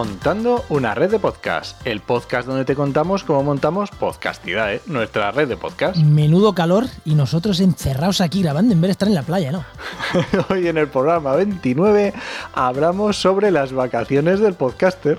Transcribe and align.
Montando 0.00 0.64
una 0.70 0.94
red 0.94 1.10
de 1.10 1.18
podcast, 1.18 1.86
el 1.86 2.00
podcast 2.00 2.48
donde 2.48 2.64
te 2.64 2.74
contamos 2.74 3.22
cómo 3.22 3.42
montamos 3.42 3.90
Podcastidae, 3.90 4.80
nuestra 4.86 5.30
red 5.30 5.46
de 5.46 5.58
podcast. 5.58 5.98
Menudo 5.98 6.54
calor 6.54 6.86
y 7.04 7.14
nosotros 7.14 7.60
encerrados 7.60 8.22
aquí 8.22 8.42
grabando 8.42 8.72
en 8.72 8.80
vez 8.80 8.88
de 8.88 8.92
estar 8.92 9.08
en 9.08 9.14
la 9.14 9.22
playa, 9.24 9.52
¿no? 9.52 9.62
Hoy 10.48 10.68
en 10.68 10.78
el 10.78 10.88
programa 10.88 11.36
29 11.36 12.14
hablamos 12.54 13.18
sobre 13.18 13.50
las 13.50 13.74
vacaciones 13.74 14.40
del 14.40 14.54
podcaster. 14.54 15.18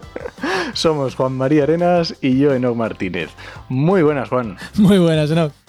Somos 0.74 1.14
Juan 1.14 1.34
María 1.34 1.62
Arenas 1.62 2.16
y 2.20 2.40
yo, 2.40 2.52
Enoc 2.52 2.76
Martínez. 2.76 3.30
Muy 3.70 4.02
buenas, 4.02 4.30
Juan. 4.30 4.58
Muy 4.78 4.98
buenas, 4.98 5.30
Enoch. 5.30 5.61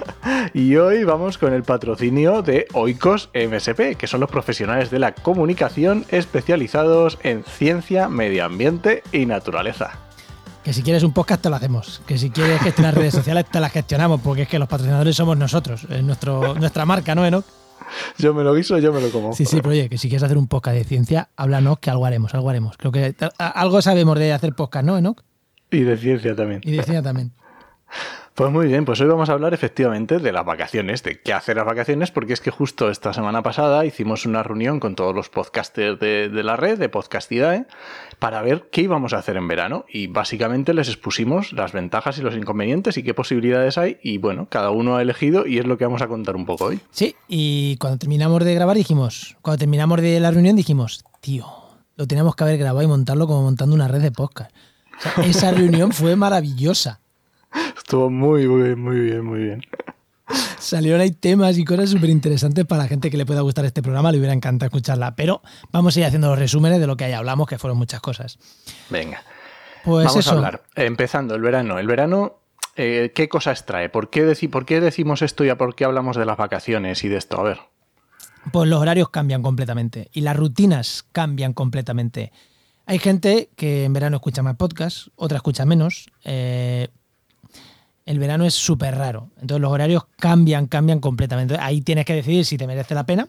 Y 0.54 0.76
hoy 0.76 1.04
vamos 1.04 1.38
con 1.38 1.52
el 1.52 1.62
patrocinio 1.62 2.42
de 2.42 2.66
Oikos 2.72 3.30
MSP, 3.34 3.96
que 3.96 4.06
son 4.06 4.20
los 4.20 4.30
profesionales 4.30 4.90
de 4.90 4.98
la 4.98 5.12
comunicación 5.12 6.04
especializados 6.08 7.18
en 7.22 7.44
ciencia, 7.44 8.08
medio 8.08 8.44
ambiente 8.44 9.02
y 9.12 9.26
naturaleza. 9.26 9.98
Que 10.64 10.72
si 10.72 10.82
quieres 10.82 11.02
un 11.02 11.12
podcast 11.12 11.42
te 11.42 11.50
lo 11.50 11.56
hacemos. 11.56 12.02
Que 12.06 12.18
si 12.18 12.30
quieres 12.30 12.60
gestionar 12.60 12.94
redes 12.94 13.14
sociales 13.14 13.46
te 13.50 13.60
las 13.60 13.72
gestionamos, 13.72 14.20
porque 14.20 14.42
es 14.42 14.48
que 14.48 14.58
los 14.58 14.68
patrocinadores 14.68 15.14
somos 15.14 15.36
nosotros, 15.36 15.86
es 15.88 16.02
nuestro, 16.02 16.54
nuestra 16.54 16.84
marca, 16.84 17.14
¿no, 17.14 17.24
Enoch? 17.24 17.44
Yo 18.18 18.34
me 18.34 18.42
lo 18.42 18.52
guiso, 18.54 18.78
yo 18.78 18.92
me 18.92 19.00
lo 19.00 19.10
como. 19.10 19.32
Sí, 19.32 19.44
sí, 19.44 19.58
pero 19.58 19.70
oye, 19.70 19.88
que 19.88 19.98
si 19.98 20.08
quieres 20.08 20.24
hacer 20.24 20.38
un 20.38 20.48
podcast 20.48 20.76
de 20.76 20.84
ciencia, 20.84 21.28
háblanos 21.36 21.78
que 21.78 21.90
algo 21.90 22.04
haremos, 22.04 22.34
algo 22.34 22.50
haremos. 22.50 22.76
Creo 22.76 22.90
que 22.90 23.14
algo 23.38 23.80
sabemos 23.80 24.18
de 24.18 24.32
hacer 24.32 24.54
podcast, 24.54 24.84
¿no, 24.84 24.98
Enoch? 24.98 25.22
Y 25.70 25.80
de 25.80 25.96
ciencia 25.96 26.34
también. 26.34 26.60
Y 26.64 26.72
de 26.72 26.82
ciencia 26.82 27.02
también. 27.02 27.32
Pues 28.36 28.52
muy 28.52 28.66
bien, 28.66 28.84
pues 28.84 29.00
hoy 29.00 29.06
vamos 29.06 29.30
a 29.30 29.32
hablar 29.32 29.54
efectivamente 29.54 30.18
de 30.18 30.30
las 30.30 30.44
vacaciones, 30.44 31.02
de 31.02 31.22
qué 31.22 31.32
hacer 31.32 31.56
las 31.56 31.64
vacaciones, 31.64 32.10
porque 32.10 32.34
es 32.34 32.42
que 32.42 32.50
justo 32.50 32.90
esta 32.90 33.14
semana 33.14 33.42
pasada 33.42 33.86
hicimos 33.86 34.26
una 34.26 34.42
reunión 34.42 34.78
con 34.78 34.94
todos 34.94 35.14
los 35.14 35.30
podcasters 35.30 35.98
de, 35.98 36.28
la 36.28 36.54
red, 36.54 36.78
de 36.78 36.90
Podcastidae, 36.90 37.64
para 38.18 38.42
ver 38.42 38.68
qué 38.70 38.82
íbamos 38.82 39.14
a 39.14 39.20
hacer 39.20 39.38
en 39.38 39.48
verano 39.48 39.86
y 39.88 40.08
básicamente 40.08 40.74
les 40.74 40.88
expusimos 40.88 41.54
las 41.54 41.72
ventajas 41.72 42.18
y 42.18 42.20
los 42.20 42.36
inconvenientes 42.36 42.98
y 42.98 43.02
qué 43.02 43.14
posibilidades 43.14 43.78
hay 43.78 43.96
y 44.02 44.18
bueno, 44.18 44.48
cada 44.50 44.70
uno 44.70 44.96
ha 44.96 45.02
elegido 45.02 45.46
y 45.46 45.56
es 45.56 45.64
lo 45.64 45.78
que 45.78 45.86
vamos 45.86 46.02
a 46.02 46.06
contar 46.06 46.36
un 46.36 46.44
poco 46.44 46.66
hoy. 46.66 46.80
Sí, 46.90 47.16
y 47.28 47.78
cuando 47.78 47.96
terminamos 47.96 48.44
de 48.44 48.54
grabar 48.54 48.76
dijimos, 48.76 49.38
cuando 49.40 49.60
terminamos 49.60 50.02
de 50.02 50.20
la 50.20 50.30
reunión 50.30 50.56
dijimos, 50.56 51.06
tío, 51.22 51.46
lo 51.96 52.06
teníamos 52.06 52.36
que 52.36 52.44
haber 52.44 52.58
grabado 52.58 52.82
y 52.82 52.86
montarlo 52.86 53.26
como 53.26 53.44
montando 53.44 53.74
una 53.74 53.88
red 53.88 54.02
de 54.02 54.12
podcast. 54.12 54.54
esa 55.24 55.52
reunión 55.52 55.92
fue 55.92 56.16
maravillosa. 56.16 57.00
Estuvo 57.86 58.10
muy, 58.10 58.48
muy, 58.48 58.74
muy 58.74 58.98
bien, 58.98 59.24
muy 59.24 59.38
bien. 59.44 59.62
Salieron 60.58 61.00
ahí 61.00 61.12
temas 61.12 61.56
y 61.56 61.64
cosas 61.64 61.88
súper 61.88 62.10
interesantes 62.10 62.64
para 62.64 62.82
la 62.82 62.88
gente 62.88 63.12
que 63.12 63.16
le 63.16 63.24
pueda 63.24 63.42
gustar 63.42 63.64
este 63.64 63.80
programa, 63.80 64.10
le 64.10 64.18
hubiera 64.18 64.32
encantado 64.34 64.66
escucharla. 64.66 65.14
Pero 65.14 65.40
vamos 65.70 65.96
a 65.96 66.00
ir 66.00 66.06
haciendo 66.06 66.28
los 66.28 66.36
resúmenes 66.36 66.80
de 66.80 66.88
lo 66.88 66.96
que 66.96 67.04
ahí 67.04 67.12
hablamos, 67.12 67.46
que 67.46 67.58
fueron 67.58 67.78
muchas 67.78 68.00
cosas. 68.00 68.40
Venga. 68.90 69.22
Pues 69.84 70.04
vamos 70.04 70.26
a 70.26 70.32
hablar. 70.32 70.64
Empezando, 70.74 71.36
el 71.36 71.42
verano. 71.42 71.78
El 71.78 71.86
verano, 71.86 72.40
eh, 72.74 73.12
¿qué 73.14 73.28
cosas 73.28 73.66
trae? 73.66 73.88
¿Por 73.88 74.10
qué, 74.10 74.36
¿Por 74.50 74.66
qué 74.66 74.80
decimos 74.80 75.22
esto 75.22 75.44
y 75.44 75.50
a 75.50 75.56
por 75.56 75.76
qué 75.76 75.84
hablamos 75.84 76.16
de 76.16 76.26
las 76.26 76.38
vacaciones 76.38 77.04
y 77.04 77.08
de 77.08 77.18
esto? 77.18 77.38
A 77.38 77.44
ver. 77.44 77.60
Pues 78.50 78.68
los 78.68 78.80
horarios 78.80 79.10
cambian 79.10 79.42
completamente 79.42 80.10
y 80.12 80.22
las 80.22 80.36
rutinas 80.36 81.06
cambian 81.12 81.52
completamente. 81.52 82.32
Hay 82.84 82.98
gente 82.98 83.50
que 83.54 83.84
en 83.84 83.92
verano 83.92 84.16
escucha 84.16 84.42
más 84.42 84.56
podcast, 84.56 85.06
otra 85.14 85.36
escucha 85.36 85.64
menos. 85.64 86.08
Eh, 86.24 86.88
el 88.06 88.20
verano 88.20 88.46
es 88.46 88.54
súper 88.54 88.96
raro. 88.96 89.30
Entonces 89.40 89.60
los 89.60 89.72
horarios 89.72 90.04
cambian, 90.18 90.66
cambian 90.68 91.00
completamente. 91.00 91.56
Ahí 91.58 91.82
tienes 91.82 92.04
que 92.04 92.14
decidir 92.14 92.44
si 92.46 92.56
te 92.56 92.66
merece 92.66 92.94
la 92.94 93.04
pena. 93.04 93.28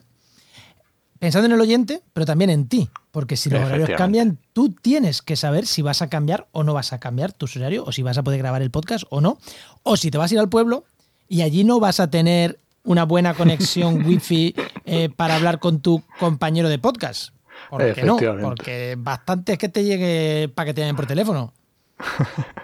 Pensando 1.18 1.46
en 1.46 1.52
el 1.52 1.60
oyente, 1.60 2.00
pero 2.12 2.24
también 2.24 2.48
en 2.48 2.68
ti. 2.68 2.88
Porque 3.10 3.36
si 3.36 3.50
los 3.50 3.60
horarios 3.64 3.90
cambian, 3.96 4.38
tú 4.52 4.70
tienes 4.70 5.20
que 5.20 5.34
saber 5.34 5.66
si 5.66 5.82
vas 5.82 6.00
a 6.00 6.08
cambiar 6.08 6.46
o 6.52 6.62
no 6.62 6.74
vas 6.74 6.92
a 6.92 7.00
cambiar 7.00 7.32
tu 7.32 7.46
horario, 7.56 7.84
o 7.84 7.90
si 7.90 8.02
vas 8.02 8.18
a 8.18 8.22
poder 8.22 8.38
grabar 8.38 8.62
el 8.62 8.70
podcast 8.70 9.04
o 9.10 9.20
no. 9.20 9.38
O 9.82 9.96
si 9.96 10.12
te 10.12 10.18
vas 10.18 10.30
a 10.30 10.34
ir 10.34 10.40
al 10.40 10.48
pueblo 10.48 10.84
y 11.26 11.42
allí 11.42 11.64
no 11.64 11.80
vas 11.80 11.98
a 11.98 12.08
tener 12.08 12.60
una 12.84 13.04
buena 13.04 13.34
conexión 13.34 14.02
wifi 14.06 14.54
eh, 14.84 15.08
para 15.08 15.34
hablar 15.34 15.58
con 15.58 15.80
tu 15.80 16.04
compañero 16.20 16.68
de 16.68 16.78
podcast. 16.78 17.34
¿Por 17.68 17.94
qué 17.94 18.04
no? 18.04 18.16
Porque 18.16 18.94
bastante 18.96 19.54
es 19.54 19.58
que 19.58 19.68
te 19.68 19.82
llegue 19.82 20.48
para 20.54 20.66
que 20.66 20.74
te 20.74 20.82
llamen 20.82 20.94
por 20.94 21.06
teléfono. 21.06 21.52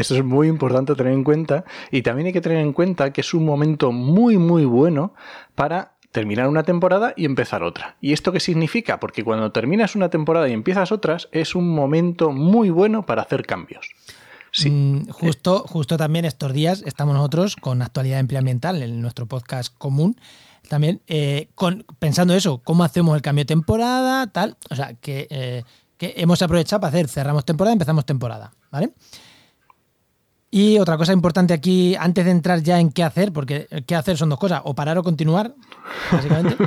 Eso 0.00 0.14
es 0.14 0.24
muy 0.24 0.48
importante 0.48 0.94
tener 0.94 1.12
en 1.12 1.24
cuenta. 1.24 1.64
Y 1.90 2.02
también 2.02 2.26
hay 2.26 2.32
que 2.32 2.40
tener 2.40 2.58
en 2.58 2.72
cuenta 2.72 3.12
que 3.12 3.20
es 3.20 3.34
un 3.34 3.44
momento 3.44 3.92
muy, 3.92 4.38
muy 4.38 4.64
bueno 4.64 5.14
para 5.54 5.92
terminar 6.12 6.48
una 6.48 6.62
temporada 6.62 7.12
y 7.16 7.24
empezar 7.26 7.62
otra. 7.62 7.96
¿Y 8.00 8.12
esto 8.12 8.32
qué 8.32 8.40
significa? 8.40 8.98
Porque 9.00 9.22
cuando 9.22 9.52
terminas 9.52 9.94
una 9.94 10.08
temporada 10.08 10.48
y 10.48 10.52
empiezas 10.52 10.90
otras, 10.92 11.28
es 11.32 11.54
un 11.54 11.68
momento 11.68 12.32
muy 12.32 12.70
bueno 12.70 13.04
para 13.04 13.22
hacer 13.22 13.44
cambios. 13.44 13.90
Sí. 14.50 14.70
Mm, 14.70 15.08
justo, 15.08 15.64
justo 15.66 15.98
también 15.98 16.24
estos 16.24 16.54
días 16.54 16.82
estamos 16.86 17.14
nosotros 17.14 17.56
con 17.56 17.82
Actualidad 17.82 18.20
Ambiental, 18.20 18.82
en 18.82 19.02
nuestro 19.02 19.26
podcast 19.26 19.74
común, 19.76 20.16
también 20.70 21.02
eh, 21.06 21.48
con, 21.54 21.84
pensando 21.98 22.32
eso, 22.32 22.62
cómo 22.64 22.82
hacemos 22.82 23.14
el 23.14 23.20
cambio 23.20 23.42
de 23.42 23.48
temporada, 23.48 24.26
tal. 24.28 24.56
O 24.70 24.74
sea, 24.74 24.94
que, 24.94 25.26
eh, 25.28 25.64
que 25.98 26.14
hemos 26.16 26.40
aprovechado 26.40 26.80
para 26.80 26.88
hacer, 26.88 27.08
cerramos 27.08 27.44
temporada, 27.44 27.74
empezamos 27.74 28.06
temporada, 28.06 28.52
¿vale? 28.70 28.92
Y 30.56 30.78
otra 30.78 30.96
cosa 30.96 31.12
importante 31.12 31.52
aquí, 31.52 31.94
antes 31.96 32.24
de 32.24 32.30
entrar 32.30 32.62
ya 32.62 32.80
en 32.80 32.90
qué 32.90 33.02
hacer, 33.02 33.30
porque 33.30 33.68
qué 33.86 33.94
hacer 33.94 34.16
son 34.16 34.30
dos 34.30 34.38
cosas, 34.38 34.62
o 34.64 34.74
parar 34.74 34.96
o 34.96 35.02
continuar, 35.02 35.54
básicamente. 36.10 36.56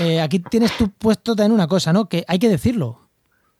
Eh, 0.00 0.20
aquí 0.20 0.38
tienes 0.38 0.76
tú 0.76 0.90
puesto 0.90 1.34
también 1.34 1.52
una 1.52 1.66
cosa, 1.66 1.92
¿no? 1.92 2.08
Que 2.08 2.24
hay 2.28 2.38
que 2.38 2.48
decirlo. 2.48 3.08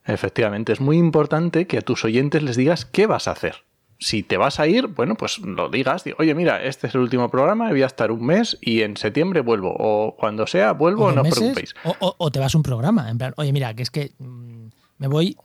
Efectivamente, 0.05 0.73
es 0.73 0.81
muy 0.81 0.97
importante 0.97 1.67
que 1.67 1.79
a 1.79 1.81
tus 1.81 2.05
oyentes 2.05 2.43
les 2.43 2.55
digas 2.55 2.85
qué 2.85 3.07
vas 3.07 3.27
a 3.27 3.33
hacer. 3.33 3.65
Si 3.99 4.23
te 4.23 4.37
vas 4.37 4.61
a 4.61 4.69
ir, 4.69 4.87
bueno, 4.87 5.17
pues 5.17 5.39
lo 5.39 5.69
digas. 5.69 6.05
Oye, 6.19 6.35
mira, 6.35 6.63
este 6.63 6.87
es 6.87 6.95
el 6.95 7.01
último 7.01 7.29
programa, 7.29 7.71
voy 7.71 7.83
a 7.83 7.87
estar 7.87 8.13
un 8.13 8.25
mes 8.25 8.57
y 8.61 8.83
en 8.83 8.97
septiembre 8.97 9.41
vuelvo. 9.41 9.75
O 9.79 10.15
cuando 10.17 10.47
sea, 10.47 10.73
vuelvo, 10.73 11.11
no 11.11 11.23
os 11.23 11.29
preocupéis. 11.29 11.75
O, 11.99 12.31
te 12.31 12.39
vas 12.39 12.55
un 12.55 12.63
programa, 12.63 13.11
en 13.11 13.19
plan, 13.19 13.35
oye, 13.37 13.53
mira, 13.53 13.75
que 13.75 13.83
es 13.83 13.91
que 13.91 14.13
mm, 14.19 14.67
me 14.99 15.09
voy 15.09 15.37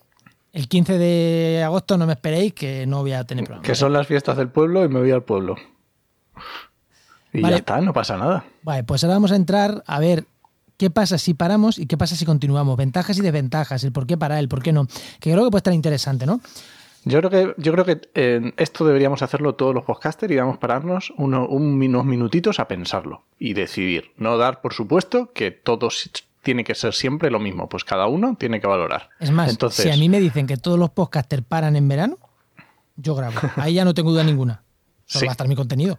el 0.53 0.67
15 0.67 0.99
de 0.99 1.63
agosto 1.65 1.97
no 1.97 2.05
me 2.05 2.13
esperéis 2.13 2.53
que 2.53 2.85
no 2.85 3.01
voy 3.01 3.13
a 3.13 3.23
tener 3.23 3.43
programa. 3.43 3.65
Que 3.65 3.75
son 3.75 3.91
las 3.91 4.05
fiestas 4.07 4.37
del 4.37 4.49
pueblo 4.49 4.85
y 4.85 4.87
me 4.87 4.99
voy 4.99 5.11
al 5.11 5.23
pueblo. 5.23 5.55
Y 7.33 7.41
ya 7.41 7.55
está, 7.55 7.81
no 7.81 7.91
pasa 7.91 8.15
nada. 8.17 8.45
Vale, 8.61 8.83
pues 8.83 9.03
ahora 9.03 9.15
vamos 9.15 9.31
a 9.31 9.35
entrar 9.35 9.83
a 9.87 9.99
ver 9.99 10.25
qué 10.77 10.91
pasa 10.91 11.17
si 11.17 11.33
paramos 11.33 11.79
y 11.79 11.87
qué 11.87 11.97
pasa 11.97 12.15
si 12.15 12.25
continuamos. 12.25 12.77
Ventajas 12.77 13.17
y 13.17 13.21
desventajas, 13.21 13.83
el 13.83 13.91
por 13.91 14.05
qué 14.05 14.15
parar, 14.15 14.37
el 14.37 14.47
por 14.47 14.61
qué 14.61 14.71
no. 14.71 14.85
Que 15.19 15.31
creo 15.31 15.43
que 15.43 15.49
puede 15.49 15.59
estar 15.59 15.73
interesante, 15.73 16.27
¿no? 16.27 16.39
Yo 17.05 17.19
creo 17.19 17.29
que, 17.31 17.61
yo 17.61 17.73
creo 17.73 17.83
que 17.83 18.01
eh, 18.13 18.53
esto 18.55 18.85
deberíamos 18.85 19.23
hacerlo 19.23 19.55
todos 19.55 19.73
los 19.73 19.83
podcasters 19.83 20.31
y 20.31 20.37
vamos 20.37 20.57
a 20.57 20.59
pararnos 20.59 21.11
unos 21.17 22.05
minutitos 22.05 22.59
a 22.59 22.67
pensarlo 22.67 23.23
y 23.39 23.53
decidir. 23.53 24.11
No 24.17 24.37
dar 24.37 24.61
por 24.61 24.73
supuesto 24.73 25.31
que 25.33 25.51
todos 25.51 26.09
tiene 26.43 26.63
que 26.63 26.75
ser 26.75 26.93
siempre 26.93 27.31
lo 27.31 27.39
mismo. 27.39 27.67
Pues 27.67 27.83
cada 27.83 28.05
uno 28.05 28.35
tiene 28.37 28.61
que 28.61 28.67
valorar. 28.67 29.09
Es 29.19 29.31
más, 29.31 29.49
Entonces, 29.49 29.85
si 29.85 29.91
a 29.91 29.97
mí 29.97 30.09
me 30.09 30.19
dicen 30.19 30.45
que 30.45 30.57
todos 30.57 30.77
los 30.77 30.91
podcasters 30.91 31.43
paran 31.43 31.75
en 31.75 31.87
verano, 31.87 32.17
yo 32.95 33.15
grabo. 33.15 33.39
Ahí 33.55 33.75
ya 33.75 33.85
no 33.85 33.93
tengo 33.93 34.11
duda 34.11 34.23
ninguna. 34.23 34.61
Solo 35.05 35.25
va 35.25 35.31
a 35.31 35.33
estar 35.33 35.47
mi 35.47 35.55
contenido. 35.55 35.97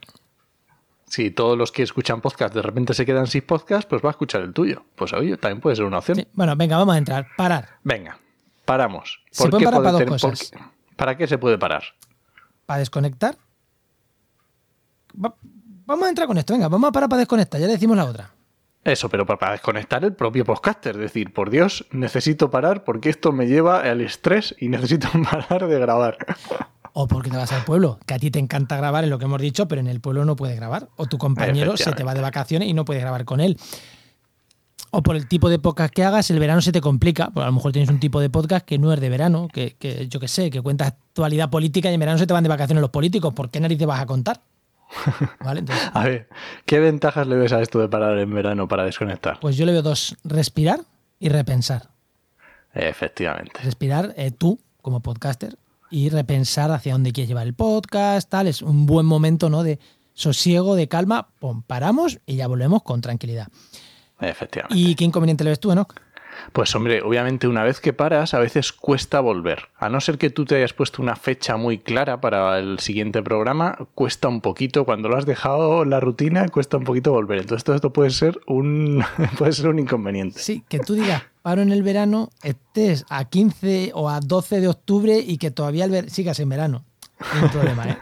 Si 1.06 1.30
todos 1.30 1.56
los 1.58 1.72
que 1.72 1.82
escuchan 1.82 2.20
podcast 2.20 2.54
de 2.54 2.62
repente 2.62 2.94
se 2.94 3.04
quedan 3.06 3.26
sin 3.26 3.42
podcast, 3.42 3.88
pues 3.88 4.02
va 4.02 4.08
a 4.08 4.12
escuchar 4.12 4.42
el 4.42 4.52
tuyo. 4.52 4.84
Pues 4.94 5.12
oye, 5.12 5.36
también 5.36 5.60
puede 5.60 5.76
ser 5.76 5.84
una 5.84 5.98
opción. 5.98 6.24
Bueno, 6.32 6.54
venga, 6.56 6.76
vamos 6.76 6.94
a 6.94 6.98
entrar. 6.98 7.26
Parar. 7.36 7.68
Venga, 7.82 8.18
paramos. 8.64 9.20
¿Se 9.30 9.48
puede 9.48 9.64
parar 9.64 9.82
para 9.82 10.04
dos 10.04 10.22
cosas? 10.22 10.52
¿Para 10.96 11.16
qué 11.16 11.26
se 11.26 11.38
puede 11.38 11.58
parar? 11.58 11.82
¿Para 12.66 12.78
desconectar? 12.78 13.36
vamos 15.86 16.06
a 16.06 16.08
entrar 16.08 16.26
con 16.26 16.38
esto, 16.38 16.54
venga, 16.54 16.68
vamos 16.68 16.88
a 16.88 16.92
parar 16.92 17.08
para 17.08 17.20
desconectar, 17.20 17.60
ya 17.60 17.66
le 17.66 17.74
decimos 17.74 17.96
la 17.96 18.04
otra. 18.04 18.33
Eso, 18.84 19.08
pero 19.08 19.24
para 19.24 19.52
desconectar 19.52 20.04
el 20.04 20.12
propio 20.12 20.44
podcaster, 20.44 20.96
es 20.96 21.00
decir, 21.00 21.32
por 21.32 21.48
Dios, 21.48 21.86
necesito 21.90 22.50
parar 22.50 22.84
porque 22.84 23.08
esto 23.08 23.32
me 23.32 23.46
lleva 23.46 23.80
al 23.80 24.02
estrés 24.02 24.54
y 24.60 24.68
necesito 24.68 25.08
parar 25.30 25.66
de 25.66 25.78
grabar. 25.78 26.18
O 26.92 27.08
porque 27.08 27.30
te 27.30 27.36
vas 27.36 27.50
al 27.52 27.64
pueblo, 27.64 27.98
que 28.06 28.14
a 28.14 28.18
ti 28.18 28.30
te 28.30 28.38
encanta 28.38 28.76
grabar, 28.76 29.02
en 29.02 29.10
lo 29.10 29.18
que 29.18 29.24
hemos 29.24 29.40
dicho, 29.40 29.66
pero 29.66 29.80
en 29.80 29.86
el 29.86 30.00
pueblo 30.00 30.26
no 30.26 30.36
puedes 30.36 30.54
grabar. 30.56 30.90
O 30.96 31.06
tu 31.06 31.16
compañero 31.16 31.78
se 31.78 31.92
te 31.92 32.04
va 32.04 32.14
de 32.14 32.20
vacaciones 32.20 32.68
y 32.68 32.74
no 32.74 32.84
puedes 32.84 33.02
grabar 33.02 33.24
con 33.24 33.40
él. 33.40 33.58
o 34.90 35.02
por 35.02 35.16
el 35.16 35.26
tipo 35.26 35.48
de 35.48 35.58
podcast 35.58 35.92
que 35.92 36.04
hagas, 36.04 36.30
el 36.30 36.38
verano 36.38 36.60
se 36.60 36.70
te 36.70 36.80
complica. 36.80 37.30
Porque 37.30 37.42
a 37.42 37.46
lo 37.46 37.52
mejor 37.52 37.72
tienes 37.72 37.88
un 37.90 37.98
tipo 37.98 38.20
de 38.20 38.30
podcast 38.30 38.64
que 38.66 38.78
no 38.78 38.92
es 38.92 39.00
de 39.00 39.08
verano, 39.08 39.48
que, 39.52 39.76
que 39.76 40.06
yo 40.08 40.20
qué 40.20 40.28
sé, 40.28 40.50
que 40.50 40.60
cuenta 40.60 40.86
actualidad 40.86 41.50
política 41.50 41.90
y 41.90 41.94
en 41.94 42.00
verano 42.00 42.18
se 42.18 42.26
te 42.26 42.32
van 42.34 42.44
de 42.44 42.50
vacaciones 42.50 42.82
los 42.82 42.90
políticos. 42.90 43.32
¿Por 43.34 43.50
qué 43.50 43.58
narices 43.58 43.86
vas 43.86 44.00
a 44.00 44.06
contar? 44.06 44.42
¿Vale? 45.40 45.60
Entonces, 45.60 45.90
A 45.94 46.04
ver, 46.04 46.28
¿qué 46.66 46.80
ventajas 46.80 47.26
le 47.26 47.36
ves 47.36 47.52
a 47.52 47.60
esto 47.60 47.78
de 47.80 47.88
parar 47.88 48.18
en 48.18 48.32
verano 48.34 48.68
para 48.68 48.84
desconectar? 48.84 49.40
pues 49.40 49.56
yo 49.56 49.66
le 49.66 49.72
veo 49.72 49.82
dos: 49.82 50.16
respirar 50.24 50.80
y 51.18 51.28
repensar. 51.28 51.88
Efectivamente. 52.72 53.60
Respirar 53.62 54.14
eh, 54.16 54.30
tú, 54.30 54.58
como 54.82 55.00
podcaster, 55.00 55.56
y 55.90 56.08
repensar 56.08 56.70
hacia 56.72 56.92
dónde 56.92 57.12
quieres 57.12 57.28
llevar 57.28 57.46
el 57.46 57.54
podcast, 57.54 58.28
tal. 58.28 58.48
Es 58.48 58.62
un 58.62 58.86
buen 58.86 59.06
momento, 59.06 59.48
¿no? 59.48 59.62
De 59.62 59.78
sosiego, 60.12 60.74
de 60.74 60.88
calma. 60.88 61.28
Pum, 61.38 61.62
paramos 61.62 62.18
y 62.26 62.36
ya 62.36 62.46
volvemos 62.48 62.82
con 62.82 63.00
tranquilidad. 63.00 63.48
Efectivamente. 64.20 64.76
¿Y 64.76 64.94
qué 64.94 65.04
inconveniente 65.04 65.44
le 65.44 65.50
ves 65.50 65.60
tú, 65.60 65.70
Enoch? 65.70 65.94
Pues 66.52 66.74
hombre, 66.74 67.02
obviamente 67.02 67.48
una 67.48 67.62
vez 67.62 67.80
que 67.80 67.92
paras, 67.92 68.34
a 68.34 68.38
veces 68.38 68.72
cuesta 68.72 69.20
volver. 69.20 69.68
A 69.78 69.88
no 69.88 70.00
ser 70.00 70.18
que 70.18 70.30
tú 70.30 70.44
te 70.44 70.56
hayas 70.56 70.72
puesto 70.72 71.02
una 71.02 71.16
fecha 71.16 71.56
muy 71.56 71.78
clara 71.78 72.20
para 72.20 72.58
el 72.58 72.78
siguiente 72.78 73.22
programa, 73.22 73.76
cuesta 73.94 74.28
un 74.28 74.40
poquito. 74.40 74.84
Cuando 74.84 75.08
lo 75.08 75.16
has 75.16 75.26
dejado 75.26 75.84
la 75.84 76.00
rutina, 76.00 76.48
cuesta 76.48 76.76
un 76.76 76.84
poquito 76.84 77.12
volver. 77.12 77.38
Entonces 77.38 77.64
todo 77.64 77.76
esto 77.76 77.92
puede 77.92 78.10
ser 78.10 78.40
un, 78.46 79.04
puede 79.38 79.52
ser 79.52 79.68
un 79.68 79.78
inconveniente. 79.78 80.38
Sí, 80.38 80.64
que 80.68 80.78
tú 80.78 80.94
digas, 80.94 81.22
paro 81.42 81.62
en 81.62 81.72
el 81.72 81.82
verano, 81.82 82.30
estés 82.42 83.04
a 83.08 83.24
15 83.24 83.92
o 83.94 84.08
a 84.08 84.20
12 84.20 84.60
de 84.60 84.68
octubre 84.68 85.18
y 85.18 85.38
que 85.38 85.50
todavía 85.50 85.84
el 85.84 86.10
sigas 86.10 86.40
en 86.40 86.48
verano. 86.48 86.84
No 87.40 87.50
problema, 87.50 87.88
¿eh? 87.88 87.98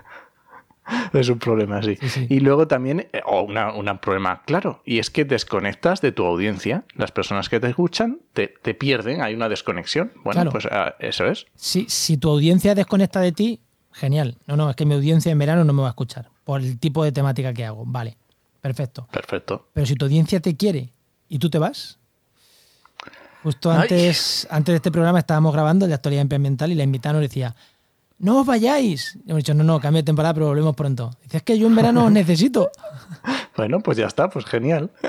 Es 1.13 1.29
un 1.29 1.39
problema, 1.39 1.83
sí. 1.83 1.97
Sí, 2.01 2.09
sí. 2.09 2.27
Y 2.29 2.41
luego 2.41 2.67
también, 2.67 3.09
eh, 3.13 3.21
o 3.25 3.43
un 3.43 3.99
problema 3.99 4.43
claro, 4.45 4.83
y 4.85 4.99
es 4.99 5.11
que 5.11 5.25
desconectas 5.25 6.01
de 6.01 6.13
tu 6.13 6.25
audiencia. 6.27 6.85
Las 6.95 7.13
personas 7.13 7.49
que 7.49 7.61
te 7.61 7.69
escuchan 7.69 8.21
te, 8.33 8.49
te 8.49 8.75
pierden, 8.75 9.21
hay 9.23 9.35
una 9.35 9.49
desconexión. 9.49 10.13
Bueno, 10.25 10.33
Claro. 10.43 10.51
pues 10.51 10.67
ah, 10.71 10.95
eso 10.99 11.27
es. 11.27 11.47
Si, 11.55 11.87
si 11.89 12.17
tu 12.17 12.31
audiencia 12.31 12.75
desconecta 12.75 13.21
de 13.21 13.33
ti, 13.33 13.61
genial. 13.93 14.39
No, 14.47 14.57
no, 14.57 14.71
es 14.71 14.77
que 14.77 14.85
mi 14.87 14.95
audiencia 14.95 15.31
en 15.31 15.39
verano 15.39 15.65
no 15.65 15.73
me 15.73 15.83
va 15.83 15.89
a 15.89 15.91
escuchar 15.91 16.31
por 16.45 16.61
el 16.61 16.79
tipo 16.79 17.05
de 17.05 17.13
temática 17.13 17.53
que 17.53 17.65
hago. 17.65 17.85
Vale, 17.87 18.17
perfecto. 18.61 19.07
Perfecto. 19.13 19.69
Pero 19.73 19.87
si 19.87 19.95
tu 19.95 20.07
audiencia 20.07 20.41
te 20.41 20.57
quiere 20.57 20.93
y 21.29 21.39
tú 21.39 21.49
te 21.51 21.59
vas. 21.59 21.99
Justo 23.43 23.71
Ay. 23.73 23.81
antes, 23.83 24.47
antes 24.51 24.73
de 24.73 24.77
este 24.77 24.93
programa 24.93 25.19
estábamos 25.19 25.53
grabando 25.53 25.85
el 25.85 25.91
de 25.91 25.95
actualidad 25.97 26.23
ambiental 26.31 26.71
y 26.71 26.75
la 26.77 26.85
invitada 26.85 27.15
nos 27.15 27.23
decía, 27.23 27.55
no 28.23 28.41
os 28.41 28.47
vayáis. 28.47 29.19
Y 29.27 29.31
hemos 29.31 29.43
dicho, 29.43 29.53
no, 29.53 29.63
no, 29.65 29.79
cambio 29.81 30.01
de 30.01 30.07
temporada, 30.07 30.33
pero 30.33 30.47
volvemos 30.47 30.75
pronto. 30.75 31.11
Dice, 31.23 31.37
es 31.37 31.43
que 31.43 31.59
yo 31.59 31.67
en 31.67 31.77
verano 31.77 32.07
os 32.07 32.11
necesito. 32.13 32.71
Bueno, 33.55 33.81
pues 33.81 33.99
ya 33.99 34.07
está, 34.07 34.31
pues 34.31 34.47
genial. 34.47 34.91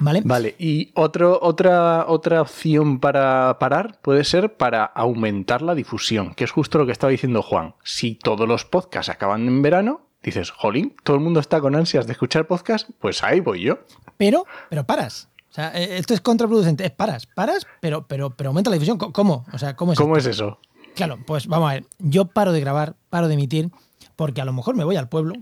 ¿Vale? 0.00 0.22
Vale, 0.24 0.54
y 0.58 0.92
otro, 0.94 1.38
otra, 1.42 2.06
otra 2.06 2.40
opción 2.40 3.00
para 3.00 3.58
parar 3.58 3.98
puede 4.00 4.22
ser 4.22 4.56
para 4.56 4.84
aumentar 4.84 5.60
la 5.60 5.74
difusión, 5.74 6.34
que 6.34 6.44
es 6.44 6.52
justo 6.52 6.78
lo 6.78 6.86
que 6.86 6.92
estaba 6.92 7.10
diciendo 7.10 7.42
Juan. 7.42 7.74
Si 7.82 8.14
todos 8.14 8.46
los 8.46 8.64
podcasts 8.64 9.10
acaban 9.10 9.48
en 9.48 9.60
verano, 9.60 10.02
dices, 10.22 10.52
jolín, 10.52 10.94
todo 11.02 11.16
el 11.16 11.22
mundo 11.22 11.40
está 11.40 11.60
con 11.60 11.74
ansias 11.74 12.06
de 12.06 12.12
escuchar 12.12 12.46
podcast, 12.46 12.88
pues 13.00 13.24
ahí 13.24 13.40
voy 13.40 13.62
yo. 13.62 13.80
Pero, 14.16 14.46
pero 14.70 14.84
paras. 14.84 15.28
O 15.50 15.52
sea, 15.52 15.72
eh, 15.76 15.96
esto 15.98 16.14
es 16.14 16.20
contraproducente. 16.20 16.84
Es 16.84 16.92
paras, 16.92 17.26
paras, 17.26 17.66
pero, 17.80 18.06
pero, 18.06 18.30
pero 18.30 18.50
aumenta 18.50 18.70
la 18.70 18.74
difusión. 18.74 18.98
¿Cómo- 18.98 19.12
¿Cómo? 19.12 19.46
O 19.52 19.58
sea, 19.58 19.74
¿cómo 19.74 19.92
es 19.92 19.98
¿Cómo 19.98 20.16
esto? 20.16 20.30
es 20.30 20.36
eso? 20.36 20.60
Claro, 20.98 21.16
pues 21.24 21.46
vamos 21.46 21.70
a 21.70 21.74
ver. 21.74 21.86
Yo 22.00 22.24
paro 22.24 22.50
de 22.50 22.58
grabar, 22.58 22.96
paro 23.08 23.28
de 23.28 23.34
emitir, 23.34 23.70
porque 24.16 24.40
a 24.40 24.44
lo 24.44 24.52
mejor 24.52 24.74
me 24.74 24.82
voy 24.82 24.96
al 24.96 25.08
pueblo, 25.08 25.34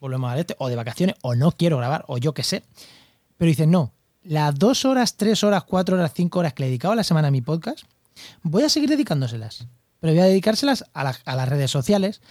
volvemos 0.00 0.32
al 0.32 0.38
este, 0.38 0.56
o 0.58 0.70
de 0.70 0.74
vacaciones, 0.74 1.16
o 1.20 1.34
no 1.34 1.52
quiero 1.52 1.76
grabar, 1.76 2.06
o 2.08 2.16
yo 2.16 2.32
qué 2.32 2.42
sé. 2.42 2.62
Pero 3.36 3.46
dicen, 3.50 3.70
no, 3.70 3.92
las 4.22 4.54
dos 4.54 4.86
horas, 4.86 5.18
tres 5.18 5.44
horas, 5.44 5.64
cuatro 5.64 5.96
horas, 5.96 6.12
cinco 6.14 6.38
horas 6.38 6.54
que 6.54 6.62
le 6.62 6.68
dedicaba 6.68 6.94
a 6.94 6.96
la 6.96 7.04
semana 7.04 7.28
a 7.28 7.30
mi 7.30 7.42
podcast, 7.42 7.84
voy 8.42 8.62
a 8.62 8.70
seguir 8.70 8.88
dedicándoselas. 8.88 9.66
Pero 10.00 10.14
voy 10.14 10.22
a 10.22 10.24
dedicárselas 10.24 10.86
a, 10.94 11.12
a 11.26 11.36
las 11.36 11.48
redes 11.50 11.70
sociales, 11.70 12.22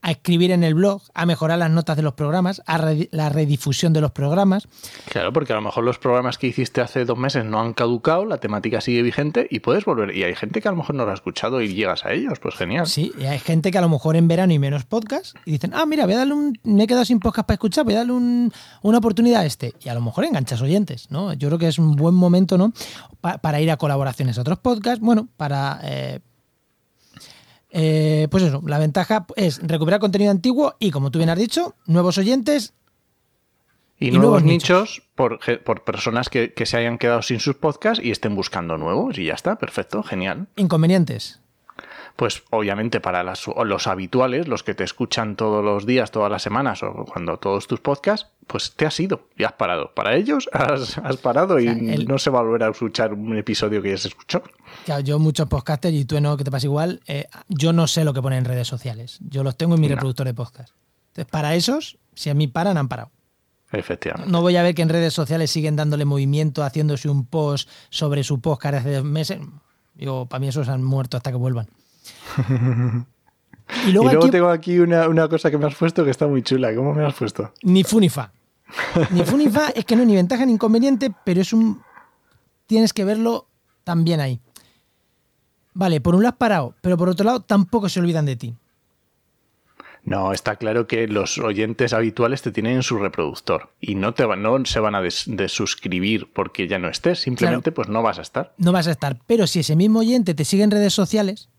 a 0.00 0.12
escribir 0.12 0.52
en 0.52 0.62
el 0.62 0.74
blog, 0.74 1.02
a 1.12 1.26
mejorar 1.26 1.58
las 1.58 1.70
notas 1.70 1.96
de 1.96 2.02
los 2.02 2.14
programas, 2.14 2.62
a 2.66 2.78
re- 2.78 3.08
la 3.10 3.28
redifusión 3.30 3.92
de 3.92 4.00
los 4.00 4.12
programas. 4.12 4.68
Claro, 5.10 5.32
porque 5.32 5.52
a 5.52 5.56
lo 5.56 5.62
mejor 5.62 5.82
los 5.84 5.98
programas 5.98 6.38
que 6.38 6.46
hiciste 6.46 6.80
hace 6.80 7.04
dos 7.04 7.18
meses 7.18 7.44
no 7.44 7.60
han 7.60 7.72
caducado, 7.74 8.24
la 8.24 8.38
temática 8.38 8.80
sigue 8.80 9.02
vigente 9.02 9.48
y 9.50 9.58
puedes 9.60 9.84
volver. 9.84 10.16
Y 10.16 10.22
hay 10.22 10.34
gente 10.36 10.60
que 10.60 10.68
a 10.68 10.70
lo 10.70 10.76
mejor 10.76 10.94
no 10.94 11.04
lo 11.04 11.10
ha 11.10 11.14
escuchado 11.14 11.60
y 11.60 11.74
llegas 11.74 12.04
a 12.04 12.12
ellos, 12.12 12.38
pues 12.40 12.54
genial. 12.54 12.86
Sí, 12.86 13.12
y 13.18 13.24
hay 13.24 13.38
gente 13.40 13.70
que 13.70 13.78
a 13.78 13.80
lo 13.80 13.88
mejor 13.88 14.14
en 14.16 14.28
verano 14.28 14.52
y 14.52 14.58
menos 14.58 14.84
podcast 14.84 15.34
y 15.44 15.52
dicen, 15.52 15.72
ah, 15.74 15.84
mira, 15.84 16.04
voy 16.04 16.14
a 16.14 16.18
darle 16.18 16.34
un. 16.34 16.58
Me 16.62 16.84
he 16.84 16.86
quedado 16.86 17.04
sin 17.04 17.18
podcast 17.18 17.46
para 17.48 17.54
escuchar, 17.56 17.84
voy 17.84 17.94
a 17.94 17.98
darle 17.98 18.12
un- 18.12 18.52
una 18.82 18.98
oportunidad 18.98 19.40
a 19.42 19.46
este. 19.46 19.74
Y 19.84 19.88
a 19.88 19.94
lo 19.94 20.00
mejor 20.00 20.24
enganchas 20.24 20.62
oyentes, 20.62 21.10
¿no? 21.10 21.32
Yo 21.32 21.48
creo 21.48 21.58
que 21.58 21.68
es 21.68 21.78
un 21.78 21.96
buen 21.96 22.14
momento, 22.14 22.56
¿no? 22.56 22.72
Pa- 23.20 23.38
para 23.38 23.60
ir 23.60 23.70
a 23.70 23.76
colaboraciones 23.76 24.38
a 24.38 24.42
otros 24.42 24.58
podcasts, 24.60 25.00
bueno, 25.04 25.28
para. 25.36 25.80
eh, 25.82 26.20
eh, 27.70 28.28
pues 28.30 28.42
eso, 28.44 28.62
la 28.66 28.78
ventaja 28.78 29.26
es 29.36 29.60
recuperar 29.66 30.00
contenido 30.00 30.30
antiguo 30.30 30.74
y, 30.78 30.90
como 30.90 31.10
tú 31.10 31.18
bien 31.18 31.30
has 31.30 31.38
dicho, 31.38 31.74
nuevos 31.86 32.18
oyentes. 32.18 32.72
Y, 34.00 34.08
Y 34.08 34.10
nuevos 34.12 34.24
nuevos 34.30 34.42
nichos, 34.44 35.02
por, 35.16 35.40
por 35.64 35.82
personas 35.84 36.28
que, 36.28 36.52
que 36.54 36.66
se 36.66 36.76
hayan 36.76 36.98
quedado 36.98 37.20
sin 37.22 37.40
sus 37.40 37.56
podcasts 37.56 38.02
y 38.04 38.10
estén 38.12 38.36
buscando 38.36 38.78
nuevos. 38.78 39.18
Y 39.18 39.24
ya 39.24 39.34
está, 39.34 39.56
perfecto, 39.58 40.02
genial. 40.04 40.46
Inconvenientes. 40.56 41.40
Pues 42.14 42.42
obviamente 42.50 43.00
para 43.00 43.22
las- 43.24 43.46
los 43.46 43.86
habituales, 43.86 44.46
los 44.48 44.62
que 44.62 44.74
te 44.74 44.84
escuchan 44.84 45.36
todos 45.36 45.64
los 45.64 45.84
días, 45.86 46.10
todas 46.10 46.30
las 46.30 46.42
semanas 46.42 46.82
o 46.82 47.04
cuando 47.04 47.38
todos 47.38 47.66
tus 47.66 47.80
podcasts, 47.80 48.28
pues 48.48 48.72
te 48.74 48.84
has 48.86 48.98
ido 48.98 49.28
y 49.36 49.44
has 49.44 49.52
parado. 49.52 49.92
Para 49.94 50.16
ellos 50.16 50.48
has, 50.52 50.98
has 50.98 51.16
parado 51.18 51.60
y 51.60 51.64
sea, 51.64 51.72
el- 51.74 52.08
no 52.08 52.18
se 52.18 52.30
va 52.30 52.40
a 52.40 52.42
volver 52.42 52.64
a 52.64 52.70
escuchar 52.70 53.12
un 53.14 53.36
episodio 53.38 53.80
que 53.80 53.90
ya 53.90 53.96
se 53.98 54.08
escuchó. 54.08 54.42
Claro, 54.84 55.00
yo 55.02 55.18
muchos 55.20 55.46
podcasters 55.48 55.94
y 55.94 56.04
tú 56.04 56.20
no, 56.20 56.36
que 56.36 56.42
te 56.44 56.50
pasa 56.50 56.66
igual, 56.66 57.00
eh, 57.06 57.26
yo 57.48 57.72
no 57.72 57.86
sé 57.86 58.02
lo 58.04 58.12
que 58.12 58.20
ponen 58.22 58.40
en 58.40 58.44
redes 58.46 58.66
sociales. 58.66 59.18
Yo 59.20 59.44
los 59.44 59.56
tengo 59.56 59.76
en 59.76 59.80
mi 59.80 59.88
No. 59.88 59.94
reproductor 59.94 60.26
de 60.26 60.34
podcast. 60.34 60.72
Entonces, 61.10 61.30
para 61.30 61.54
esos, 61.54 61.98
si 62.14 62.30
a 62.30 62.34
mí 62.34 62.48
paran, 62.48 62.76
han 62.76 62.88
parado. 62.88 63.10
Efectivamente. 63.70 64.30
No 64.32 64.40
voy 64.40 64.56
a 64.56 64.62
ver 64.62 64.74
que 64.74 64.82
en 64.82 64.88
redes 64.88 65.12
sociales 65.12 65.50
siguen 65.50 65.76
dándole 65.76 66.04
movimiento, 66.06 66.64
haciéndose 66.64 67.08
un 67.08 67.26
post 67.26 67.68
sobre 67.90 68.24
su 68.24 68.40
podcast 68.40 68.76
hace 68.76 68.94
dos 68.94 69.04
meses. 69.04 69.38
Digo, 69.94 70.26
para 70.26 70.40
mí 70.40 70.48
esos 70.48 70.68
han 70.68 70.82
muerto 70.82 71.16
hasta 71.18 71.30
que 71.30 71.36
vuelvan. 71.36 71.68
Y 73.84 73.90
Y 73.90 73.92
luego, 73.92 74.08
aquí, 74.22 74.30
tengo 74.30 74.48
aquí 74.48 74.78
una, 74.78 75.08
una 75.08 75.28
cosa 75.28 75.50
que 75.50 75.58
me 75.58 75.66
has 75.66 75.74
puesto 75.74 76.02
que 76.02 76.10
está 76.10 76.26
muy 76.26 76.42
chula. 76.42 76.74
¿Cómo 76.74 76.94
me 76.94 77.04
has 77.04 77.12
puesto? 77.14 77.52
ni 77.62 77.84
fu 77.84 78.00
ni 78.68 79.04
fa. 79.06 79.14
Ni 79.14 79.24
fu 79.24 79.36
ni 79.36 79.48
fa 79.48 79.68
es 79.74 79.84
que 79.84 79.96
no 79.96 80.02
es 80.02 80.08
ni 80.08 80.14
ventaja 80.16 80.44
ni 80.46 80.52
inconveniente, 80.52 81.12
pero 81.24 81.40
es 81.40 81.52
un. 81.52 81.82
Tienes 82.66 82.92
que 82.92 83.04
verlo 83.04 83.46
también 83.84 84.20
ahí. 84.20 84.40
Vale, 85.74 86.00
por 86.00 86.14
un 86.14 86.22
lado 86.22 86.34
has 86.34 86.38
parado, 86.38 86.74
pero 86.80 86.96
por 86.96 87.08
otro 87.08 87.24
lado 87.24 87.40
tampoco 87.40 87.88
se 87.88 88.00
olvidan 88.00 88.26
de 88.26 88.36
ti. 88.36 88.54
No, 90.04 90.32
está 90.32 90.56
claro 90.56 90.86
que 90.86 91.06
los 91.06 91.38
oyentes 91.38 91.92
habituales 91.92 92.40
te 92.40 92.50
tienen 92.50 92.76
en 92.76 92.82
su 92.82 92.98
reproductor 92.98 93.74
y 93.80 93.94
no, 93.94 94.14
te 94.14 94.24
van, 94.24 94.42
no 94.42 94.64
se 94.64 94.80
van 94.80 94.94
a 94.94 95.02
des- 95.02 95.24
desuscribir 95.26 96.32
porque 96.32 96.66
ya 96.66 96.78
no 96.78 96.88
estés, 96.88 97.18
simplemente 97.20 97.72
pues 97.72 97.88
no 97.88 98.02
vas 98.02 98.18
a 98.18 98.22
estar. 98.22 98.54
no 98.56 98.72
vas 98.72 98.86
a 98.86 98.92
estar. 98.92 99.18
Pero 99.26 99.46
si 99.46 99.60
ese 99.60 99.76
mismo 99.76 99.98
oyente 99.98 100.34
te 100.34 100.44
sigue 100.46 100.62
en 100.62 100.70
redes 100.70 100.94
sociales, 100.94 101.50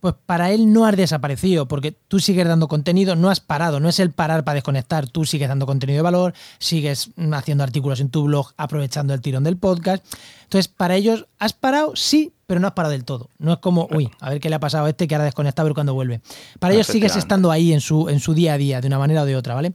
pues 0.00 0.14
para 0.26 0.50
él 0.52 0.72
no 0.72 0.86
has 0.86 0.96
desaparecido, 0.96 1.66
porque 1.66 1.92
tú 1.92 2.20
sigues 2.20 2.46
dando 2.46 2.68
contenido, 2.68 3.16
no 3.16 3.30
has 3.30 3.40
parado, 3.40 3.80
no 3.80 3.88
es 3.88 3.98
el 3.98 4.12
parar 4.12 4.44
para 4.44 4.54
desconectar, 4.54 5.08
tú 5.08 5.24
sigues 5.24 5.48
dando 5.48 5.66
contenido 5.66 5.98
de 5.98 6.02
valor, 6.02 6.34
sigues 6.58 7.10
mm, 7.16 7.34
haciendo 7.34 7.64
artículos 7.64 8.00
en 8.00 8.10
tu 8.10 8.24
blog, 8.24 8.52
aprovechando 8.56 9.14
el 9.14 9.20
tirón 9.20 9.44
del 9.44 9.56
podcast. 9.56 10.04
Entonces, 10.44 10.68
para 10.68 10.94
ellos, 10.94 11.26
¿has 11.38 11.52
parado? 11.52 11.96
Sí, 11.96 12.32
pero 12.46 12.60
no 12.60 12.68
has 12.68 12.74
parado 12.74 12.92
del 12.92 13.04
todo. 13.04 13.28
No 13.38 13.52
es 13.52 13.58
como, 13.58 13.88
uy, 13.90 14.10
a 14.20 14.30
ver 14.30 14.40
qué 14.40 14.48
le 14.48 14.54
ha 14.56 14.60
pasado 14.60 14.86
a 14.86 14.88
este 14.88 15.08
que 15.08 15.14
ahora 15.14 15.24
desconecta 15.24 15.62
a 15.62 15.64
ver 15.64 15.74
cuándo 15.74 15.94
vuelve. 15.94 16.20
Para 16.58 16.74
ellos 16.74 16.86
sigues 16.86 17.16
estando 17.16 17.50
ahí 17.50 17.72
en 17.72 17.80
su, 17.80 18.08
en 18.08 18.20
su 18.20 18.34
día 18.34 18.54
a 18.54 18.58
día, 18.58 18.80
de 18.80 18.86
una 18.86 18.98
manera 18.98 19.22
o 19.22 19.26
de 19.26 19.36
otra, 19.36 19.54
¿vale? 19.54 19.74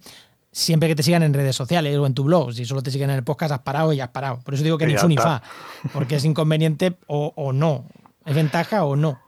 Siempre 0.51 0.87
que 0.87 0.95
te 0.95 1.03
sigan 1.03 1.23
en 1.23 1.33
redes 1.33 1.55
sociales 1.55 1.97
o 1.97 2.05
en 2.05 2.13
tu 2.13 2.23
blog. 2.23 2.53
Si 2.53 2.63
solo 2.65 2.81
te 2.81 2.91
siguen 2.91 3.09
en 3.09 3.17
el 3.17 3.23
podcast, 3.23 3.51
has 3.51 3.59
parado 3.59 3.91
y 3.91 3.99
has 3.99 4.09
parado. 4.09 4.39
Por 4.39 4.53
eso 4.53 4.63
digo 4.63 4.77
que 4.77 4.85
ni 4.85 4.97
fu 4.97 5.07
ni 5.07 5.17
fa. 5.17 5.41
Porque 5.91 6.15
es 6.15 6.25
inconveniente 6.25 6.97
o, 7.07 7.33
o 7.35 7.53
no. 7.53 7.85
Es 8.25 8.35
ventaja 8.35 8.85
o 8.85 8.95
no. 8.95 9.19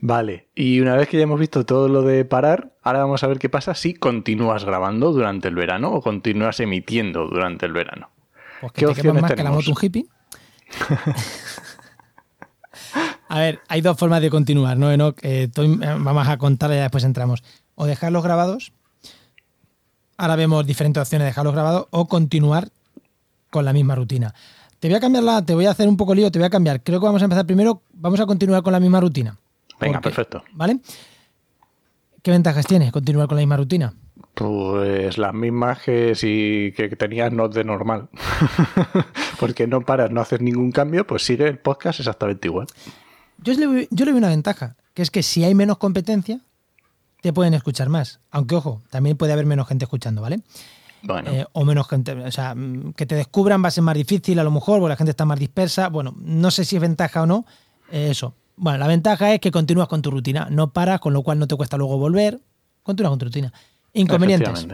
Vale, 0.00 0.48
y 0.54 0.80
una 0.80 0.94
vez 0.94 1.08
que 1.08 1.16
ya 1.16 1.22
hemos 1.22 1.40
visto 1.40 1.64
todo 1.64 1.88
lo 1.88 2.02
de 2.02 2.24
parar, 2.24 2.72
ahora 2.82 3.00
vamos 3.00 3.22
a 3.24 3.26
ver 3.26 3.38
qué 3.38 3.48
pasa 3.48 3.74
si 3.74 3.94
continúas 3.94 4.64
grabando 4.64 5.12
durante 5.12 5.48
el 5.48 5.54
verano 5.54 5.90
o 5.92 6.02
continúas 6.02 6.60
emitiendo 6.60 7.26
durante 7.28 7.66
el 7.66 7.72
verano. 7.72 8.10
Pues 8.60 8.72
que 8.72 8.80
¿Qué 8.80 8.86
te 8.86 8.92
opciones 8.92 9.22
más 9.22 9.30
que 9.30 9.36
la 9.36 9.42
tenemos? 9.44 9.66
moto 9.68 9.78
un 9.78 9.84
hippie. 9.84 10.06
a 13.28 13.38
ver, 13.40 13.60
hay 13.68 13.80
dos 13.80 13.96
formas 13.98 14.20
de 14.20 14.30
continuar, 14.30 14.76
¿no, 14.76 14.90
Enoch? 14.92 15.18
Eh, 15.22 15.44
estoy- 15.44 15.78
eh, 15.82 15.96
vamos 15.98 16.28
a 16.28 16.36
contarle 16.38 16.76
y 16.76 16.80
después 16.80 17.04
entramos. 17.04 17.42
O 17.74 17.86
dejarlos 17.86 18.22
grabados. 18.22 18.72
Ahora 20.16 20.36
vemos 20.36 20.66
diferentes 20.66 21.00
opciones 21.00 21.24
de 21.24 21.30
dejarlos 21.30 21.54
grabados 21.54 21.86
o 21.90 22.06
continuar 22.08 22.68
con 23.50 23.64
la 23.64 23.72
misma 23.72 23.94
rutina. 23.94 24.34
Te 24.78 24.88
voy 24.88 24.96
a 24.96 25.00
cambiar 25.00 25.24
la, 25.24 25.44
te 25.44 25.54
voy 25.54 25.66
a 25.66 25.70
hacer 25.70 25.88
un 25.88 25.96
poco 25.96 26.14
lío, 26.14 26.30
te 26.30 26.38
voy 26.38 26.46
a 26.46 26.50
cambiar. 26.50 26.82
Creo 26.82 27.00
que 27.00 27.06
vamos 27.06 27.22
a 27.22 27.24
empezar 27.24 27.46
primero, 27.46 27.82
vamos 27.92 28.20
a 28.20 28.26
continuar 28.26 28.62
con 28.62 28.72
la 28.72 28.80
misma 28.80 29.00
rutina. 29.00 29.38
Venga, 29.80 30.00
Porque- 30.00 30.14
perfecto. 30.14 30.44
¿Vale? 30.52 30.80
¿Qué 32.22 32.30
ventajas 32.30 32.66
tiene 32.66 32.90
continuar 32.90 33.28
con 33.28 33.36
la 33.36 33.42
misma 33.42 33.56
rutina? 33.56 33.94
Pues 34.34 35.16
las 35.16 35.32
mismas 35.32 35.80
que 35.82 36.14
si 36.14 36.72
que 36.76 36.88
tenías 36.96 37.32
no 37.32 37.48
de 37.48 37.64
normal. 37.64 38.08
Porque 39.40 39.66
no 39.66 39.80
paras, 39.82 40.10
no 40.10 40.20
haces 40.20 40.40
ningún 40.40 40.72
cambio, 40.72 41.06
pues 41.06 41.22
sigue 41.24 41.46
el 41.46 41.58
podcast 41.58 42.00
exactamente 42.00 42.48
igual. 42.48 42.66
Yo 43.38 43.52
le, 43.54 43.88
yo 43.90 44.04
le 44.04 44.12
veo 44.12 44.18
una 44.18 44.28
ventaja, 44.28 44.76
que 44.94 45.02
es 45.02 45.10
que 45.10 45.22
si 45.22 45.44
hay 45.44 45.54
menos 45.54 45.78
competencia, 45.78 46.40
te 47.22 47.32
pueden 47.32 47.54
escuchar 47.54 47.88
más. 47.88 48.20
Aunque, 48.30 48.56
ojo, 48.56 48.82
también 48.90 49.16
puede 49.16 49.32
haber 49.32 49.46
menos 49.46 49.68
gente 49.68 49.84
escuchando, 49.84 50.20
¿vale? 50.22 50.40
Bueno, 51.02 51.30
Eh, 51.30 51.46
o 51.52 51.64
menos 51.64 51.86
gente. 51.88 52.12
O 52.12 52.32
sea, 52.32 52.54
mm, 52.54 52.92
que 52.94 53.06
te 53.06 53.14
descubran 53.14 53.62
va 53.62 53.68
a 53.68 53.70
ser 53.70 53.84
más 53.84 53.94
difícil 53.94 54.38
a 54.38 54.44
lo 54.44 54.50
mejor, 54.50 54.80
porque 54.80 54.90
la 54.90 54.96
gente 54.96 55.10
está 55.10 55.24
más 55.24 55.38
dispersa. 55.38 55.88
Bueno, 55.88 56.14
no 56.18 56.50
sé 56.50 56.64
si 56.64 56.76
es 56.76 56.82
ventaja 56.82 57.22
o 57.22 57.26
no. 57.26 57.46
eh, 57.90 58.08
eso. 58.10 58.34
Bueno, 58.56 58.78
la 58.78 58.86
ventaja 58.86 59.34
es 59.34 59.40
que 59.40 59.50
continúas 59.50 59.88
con 59.88 60.02
tu 60.02 60.10
rutina. 60.10 60.48
No 60.50 60.72
paras, 60.72 61.00
con 61.00 61.12
lo 61.12 61.22
cual 61.22 61.38
no 61.38 61.46
te 61.46 61.56
cuesta 61.56 61.76
luego 61.76 61.98
volver. 61.98 62.40
Continúas 62.82 63.10
con 63.10 63.18
tu 63.18 63.26
rutina. 63.26 63.52
Inconvenientes. 63.92 64.66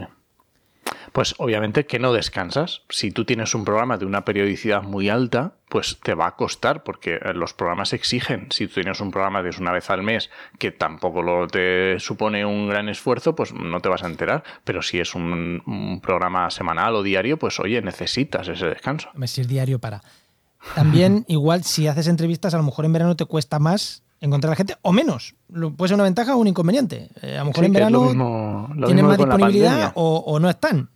Pues 1.12 1.34
obviamente 1.38 1.84
que 1.84 1.98
no 1.98 2.12
descansas. 2.12 2.82
Si 2.88 3.10
tú 3.10 3.24
tienes 3.24 3.54
un 3.54 3.64
programa 3.64 3.98
de 3.98 4.06
una 4.06 4.24
periodicidad 4.24 4.82
muy 4.82 5.10
alta, 5.10 5.56
pues 5.68 5.98
te 6.02 6.14
va 6.14 6.26
a 6.26 6.36
costar 6.36 6.84
porque 6.84 7.16
eh, 7.16 7.34
los 7.34 7.52
programas 7.52 7.92
exigen. 7.92 8.46
Si 8.50 8.66
tú 8.66 8.74
tienes 8.74 9.00
un 9.00 9.10
programa 9.10 9.42
de 9.42 9.50
una 9.58 9.72
vez 9.72 9.90
al 9.90 10.02
mes 10.02 10.30
que 10.58 10.70
tampoco 10.70 11.22
lo 11.22 11.46
te 11.48 11.98
supone 11.98 12.46
un 12.46 12.68
gran 12.68 12.88
esfuerzo, 12.88 13.34
pues 13.34 13.52
no 13.52 13.80
te 13.80 13.90
vas 13.90 14.02
a 14.04 14.06
enterar. 14.06 14.42
Pero 14.64 14.80
si 14.80 15.00
es 15.00 15.14
un, 15.14 15.62
un 15.66 16.00
programa 16.00 16.50
semanal 16.50 16.94
o 16.94 17.02
diario, 17.02 17.38
pues 17.38 17.60
oye, 17.60 17.82
necesitas 17.82 18.48
ese 18.48 18.66
descanso. 18.66 19.10
Si 19.26 19.42
es 19.42 19.48
diario 19.48 19.78
para. 19.78 20.02
También, 20.75 21.25
igual, 21.28 21.64
si 21.64 21.87
haces 21.87 22.09
entrevistas, 22.09 22.54
a 22.54 22.57
lo 22.59 22.62
mejor 22.62 22.85
en 22.85 22.92
verano 22.92 23.16
te 23.16 23.25
cuesta 23.25 23.59
más 23.59 24.02
encontrar 24.21 24.50
a 24.50 24.52
la 24.52 24.57
gente, 24.57 24.76
o 24.83 24.92
menos. 24.92 25.35
Puede 25.76 25.88
ser 25.88 25.95
una 25.97 26.04
ventaja 26.04 26.37
o 26.37 26.38
un 26.38 26.47
inconveniente. 26.47 27.09
Eh, 27.23 27.35
a 27.37 27.40
lo 27.40 27.47
mejor 27.47 27.64
Sí, 27.64 27.66
en 27.66 27.73
verano 27.73 27.99
lo 27.99 28.04
mismo, 28.07 28.71
lo 28.76 28.87
tienen 28.87 29.04
más 29.07 29.19
disponibilidad 29.19 29.92
o, 29.95 30.19
o 30.26 30.38
no 30.38 30.49
están. 30.49 30.88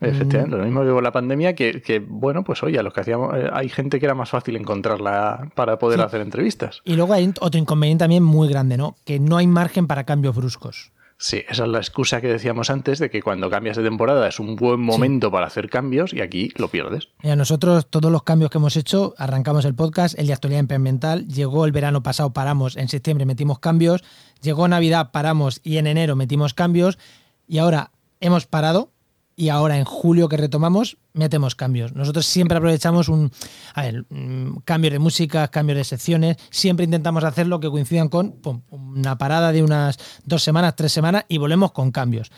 Efectivamente, 0.00 0.56
lo 0.56 0.64
mismo 0.64 0.82
que 0.82 0.90
con 0.90 1.04
la 1.04 1.12
pandemia, 1.12 1.54
que, 1.54 1.80
que, 1.80 2.00
bueno, 2.00 2.42
pues 2.42 2.60
oye, 2.64 2.76
a 2.76 2.82
los 2.82 2.92
que 2.92 3.02
hacíamos, 3.02 3.36
eh, 3.36 3.48
hay 3.52 3.68
gente 3.68 4.00
que 4.00 4.06
era 4.06 4.16
más 4.16 4.30
fácil 4.30 4.56
encontrarla 4.56 5.48
para 5.54 5.78
poder 5.78 6.00
Sí. 6.00 6.04
hacer 6.04 6.20
entrevistas. 6.22 6.80
Y 6.84 6.94
luego 6.96 7.12
hay 7.12 7.32
otro 7.40 7.56
inconveniente 7.60 8.02
también 8.02 8.24
muy 8.24 8.48
grande, 8.48 8.76
¿no? 8.76 8.96
Que 9.04 9.20
no 9.20 9.36
hay 9.36 9.46
margen 9.46 9.86
para 9.86 10.02
cambios 10.02 10.34
bruscos. 10.34 10.90
Sí, 11.22 11.44
esa 11.48 11.62
es 11.62 11.68
la 11.68 11.78
excusa 11.78 12.20
que 12.20 12.26
decíamos 12.26 12.68
antes 12.68 12.98
de 12.98 13.08
que 13.08 13.22
cuando 13.22 13.48
cambias 13.48 13.76
de 13.76 13.84
temporada 13.84 14.26
es 14.26 14.40
un 14.40 14.56
buen 14.56 14.80
momento 14.80 15.30
para 15.30 15.46
hacer 15.46 15.70
cambios 15.70 16.12
y 16.12 16.20
aquí 16.20 16.50
lo 16.56 16.66
pierdes. 16.66 17.10
Mira, 17.22 17.36
nosotros 17.36 17.86
todos 17.88 18.10
los 18.10 18.24
cambios 18.24 18.50
que 18.50 18.58
hemos 18.58 18.76
hecho, 18.76 19.14
arrancamos 19.18 19.64
el 19.64 19.76
podcast, 19.76 20.18
el 20.18 20.26
de 20.26 20.32
actualidad 20.32 20.66
ambiental, 20.68 21.28
llegó 21.28 21.64
el 21.64 21.70
verano 21.70 22.02
pasado, 22.02 22.32
paramos, 22.32 22.76
en 22.76 22.88
septiembre 22.88 23.24
metimos 23.24 23.60
cambios, 23.60 24.02
llegó 24.40 24.66
Navidad, 24.66 25.12
paramos 25.12 25.60
y 25.62 25.76
en 25.76 25.86
enero 25.86 26.16
metimos 26.16 26.54
cambios 26.54 26.98
y 27.46 27.58
ahora 27.58 27.92
hemos 28.18 28.46
parado 28.46 28.90
y 29.36 29.48
ahora 29.48 29.78
en 29.78 29.84
julio 29.84 30.28
que 30.28 30.36
retomamos 30.36 30.96
metemos 31.12 31.54
cambios. 31.54 31.94
Nosotros 31.94 32.26
siempre 32.26 32.58
aprovechamos 32.58 33.08
un 33.08 33.30
a 33.74 33.82
ver, 33.82 34.04
mm, 34.08 34.58
cambios 34.64 34.92
de 34.92 34.98
música, 34.98 35.48
cambios 35.48 35.78
de 35.78 35.84
secciones, 35.84 36.36
siempre 36.50 36.84
intentamos 36.84 37.24
hacerlo 37.24 37.60
que 37.60 37.70
coincidan 37.70 38.08
con 38.08 38.32
pum, 38.32 38.62
una 38.70 39.18
parada 39.18 39.52
de 39.52 39.62
unas 39.62 39.98
dos 40.24 40.42
semanas, 40.42 40.76
tres 40.76 40.92
semanas 40.92 41.24
y 41.28 41.38
volvemos 41.38 41.72
con 41.72 41.90
cambios. 41.90 42.30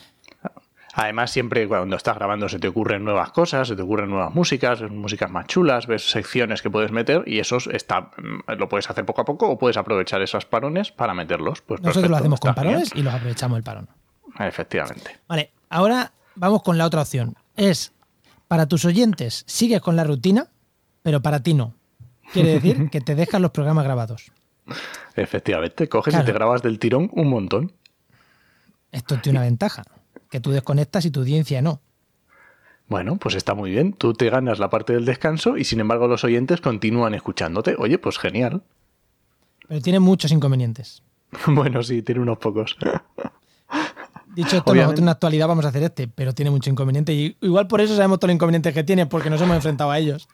Además, 0.97 1.33
siempre 1.33 1.67
cuando 1.67 1.97
estás 1.97 2.15
grabando 2.15 2.49
se 2.49 2.61
te 2.61 2.69
ocurren 2.69 3.05
nuevas 3.05 3.33
cosas, 3.33 3.67
se 3.67 3.75
te 3.75 3.83
ocurren 3.83 4.11
nuevas 4.11 4.33
músicas, 4.33 4.81
músicas 4.83 5.29
más 5.29 5.49
chulas, 5.49 5.89
ves 5.89 6.09
secciones 6.09 6.63
que 6.63 6.71
puedes 6.71 6.93
meter 6.93 7.25
y 7.27 7.41
eso 7.41 7.59
está, 7.73 8.03
mm, 8.17 8.53
lo 8.59 8.69
puedes 8.69 8.89
hacer 8.89 9.05
poco 9.05 9.23
a 9.23 9.25
poco 9.25 9.49
o 9.49 9.59
puedes 9.59 9.77
aprovechar 9.77 10.23
esos 10.23 10.47
parones 10.47 10.93
para 10.93 11.13
meterlos. 11.13 11.63
Pues 11.63 11.81
Nosotros 11.81 11.95
perfecto, 11.95 12.11
lo 12.11 12.17
hacemos 12.17 12.41
con 12.41 12.55
parones 12.55 12.93
y 12.95 13.03
los 13.03 13.13
aprovechamos 13.13 13.59
el 13.59 13.65
parón. 13.65 13.89
Efectivamente. 14.39 15.19
Vale, 15.27 15.51
ahora 15.69 16.13
vamos 16.35 16.63
con 16.63 16.79
la 16.79 16.87
otra 16.87 17.03
opción. 17.03 17.37
Es, 17.57 17.93
para 18.49 18.67
tus 18.67 18.85
oyentes, 18.85 19.45
sigues 19.47 19.81
con 19.81 19.97
la 19.97 20.05
rutina, 20.05 20.49
pero 21.03 21.21
para 21.23 21.43
ti 21.43 21.55
no. 21.55 21.75
Quiere 22.33 22.55
decir 22.59 22.91
que 22.91 23.01
te 23.01 23.15
dejan 23.15 23.43
los 23.43 23.51
programas 23.51 23.85
grabados. 23.85 24.31
Efectivamente, 25.15 25.89
coges 25.89 26.13
Claro. 26.13 26.25
y 26.25 26.27
te 26.27 26.33
grabas 26.33 26.63
del 26.63 26.79
tirón 26.79 27.11
un 27.13 27.29
montón. 27.29 27.73
Esto 28.91 29.19
tiene 29.21 29.39
una 29.39 29.47
ventaja, 29.47 29.85
que 30.31 30.41
tú 30.41 30.51
desconectas 30.51 31.05
y 31.05 31.11
tu 31.11 31.21
audiencia 31.21 31.61
no. 31.63 31.81
Bueno, 32.89 33.17
pues 33.17 33.35
está 33.35 33.55
muy 33.55 33.71
bien. 33.71 33.93
Tú 33.93 34.13
te 34.15 34.29
ganas 34.31 34.59
la 34.59 34.71
parte 34.71 34.93
del 34.93 35.05
descanso 35.05 35.57
y 35.57 35.65
sin 35.65 35.81
embargo 35.81 36.07
los 36.07 36.23
oyentes 36.25 36.61
continúan 36.61 37.15
escuchándote. 37.15 37.77
Oye, 37.79 37.99
pues 37.99 38.19
genial. 38.19 38.63
Pero 39.69 39.81
tiene 39.81 40.01
muchos 40.01 40.33
inconvenientes. 40.33 41.03
bueno, 41.47 41.83
sí, 41.83 42.03
tiene 42.03 42.21
unos 42.21 42.39
pocos. 42.39 42.77
Dicho 44.35 44.57
esto, 44.57 44.71
Obviamente. 44.71 44.83
nosotros 44.83 44.99
en 45.01 45.07
la 45.07 45.13
actualidad 45.13 45.49
vamos 45.49 45.65
a 45.65 45.69
hacer 45.69 45.83
este, 45.83 46.09
pero 46.09 46.35
tiene 46.35 46.51
mucho 46.51 46.71
inconveniente. 46.71 47.13
Y 47.13 47.37
igual 47.41 47.69
por 47.69 47.81
eso 47.81 47.95
sabemos 47.95 48.19
todos 48.19 48.31
los 48.31 48.35
inconvenientes 48.35 48.75
que 48.75 48.85
tiene, 48.85 49.07
porque 49.07 49.31
nos 49.31 49.41
hemos 49.41 49.57
enfrentado 49.57 49.91
a 49.91 49.99
ellos. 49.99 50.29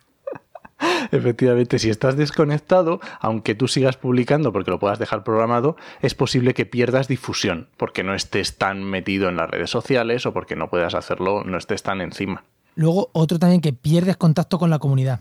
Efectivamente, 1.12 1.78
si 1.78 1.90
estás 1.90 2.16
desconectado, 2.16 3.00
aunque 3.21 3.54
tú 3.54 3.69
sigas 3.69 3.97
publicando 3.97 4.52
porque 4.52 4.71
lo 4.71 4.78
puedas 4.78 4.99
dejar 4.99 5.25
programado, 5.25 5.76
es 6.00 6.14
posible 6.14 6.54
que 6.54 6.66
pierdas 6.66 7.09
difusión, 7.09 7.69
porque 7.76 8.02
no 8.02 8.14
estés 8.14 8.57
tan 8.57 8.83
metido 8.85 9.28
en 9.28 9.37
las 9.37 9.50
redes 9.50 9.71
sociales 9.71 10.25
o 10.26 10.33
porque 10.33 10.57
no 10.57 10.71
puedas 10.71 10.95
hacerlo, 10.95 11.45
no 11.45 11.59
estés 11.59 11.83
tan 11.83 12.00
encima. 12.00 12.45
Luego, 12.75 13.11
otro 13.12 13.38
también 13.38 13.61
que 13.61 13.73
pierdes 13.73 14.16
contacto 14.16 14.59
con 14.59 14.71
la 14.71 14.78
comunidad. 14.78 15.21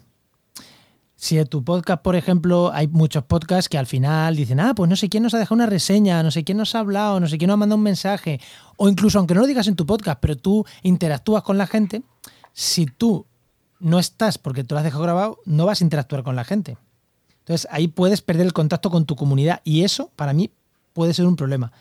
Si 1.22 1.38
en 1.38 1.48
tu 1.48 1.66
podcast, 1.66 2.02
por 2.02 2.16
ejemplo, 2.16 2.72
hay 2.74 2.88
muchos 2.88 3.26
podcasts 3.26 3.68
que 3.68 3.78
al 3.78 3.88
final 3.88 4.38
dicen, 4.38 4.62
ah, 4.62 4.74
pues 4.74 4.90
no 4.90 4.96
sé 4.96 5.10
quién 5.10 5.22
nos 5.22 5.34
ha 5.34 5.38
dejado 5.38 5.56
una 5.56 5.66
reseña, 5.66 6.24
no 6.24 6.32
sé 6.32 6.46
quién 6.46 6.58
nos 6.58 6.76
ha 6.76 6.80
hablado, 6.80 7.20
no 7.20 7.28
sé 7.28 7.38
quién 7.38 7.50
nos 7.50 7.56
ha 7.56 7.58
mandado 7.58 7.76
un 7.76 7.84
mensaje, 7.84 8.40
o 8.78 8.88
incluso 8.88 9.18
aunque 9.18 9.34
no 9.34 9.42
lo 9.42 9.48
digas 9.48 9.68
en 9.68 9.76
tu 9.76 9.86
podcast, 9.86 10.18
pero 10.22 10.38
tú 10.38 10.66
interactúas 10.82 11.44
con 11.44 11.58
la 11.58 11.68
gente, 11.68 12.04
si 12.54 12.86
tú 12.86 13.26
no 13.82 14.00
estás 14.00 14.38
porque 14.38 14.64
te 14.64 14.74
lo 14.74 14.78
has 14.78 14.86
dejado 14.86 15.04
grabado, 15.04 15.40
no 15.44 15.66
vas 15.66 15.82
a 15.82 15.84
interactuar 15.84 16.24
con 16.24 16.38
la 16.38 16.46
gente. 16.46 16.78
Entonces 17.40 17.68
ahí 17.70 17.90
puedes 17.90 18.22
perder 18.22 18.46
el 18.46 18.54
contacto 18.54 18.90
con 18.90 19.04
tu 19.06 19.18
comunidad 19.18 19.60
y 19.66 19.84
eso 19.84 20.12
para 20.16 20.32
mí 20.32 20.52
puede 20.94 21.14
ser 21.14 21.26
un 21.26 21.36
problema. 21.36 21.74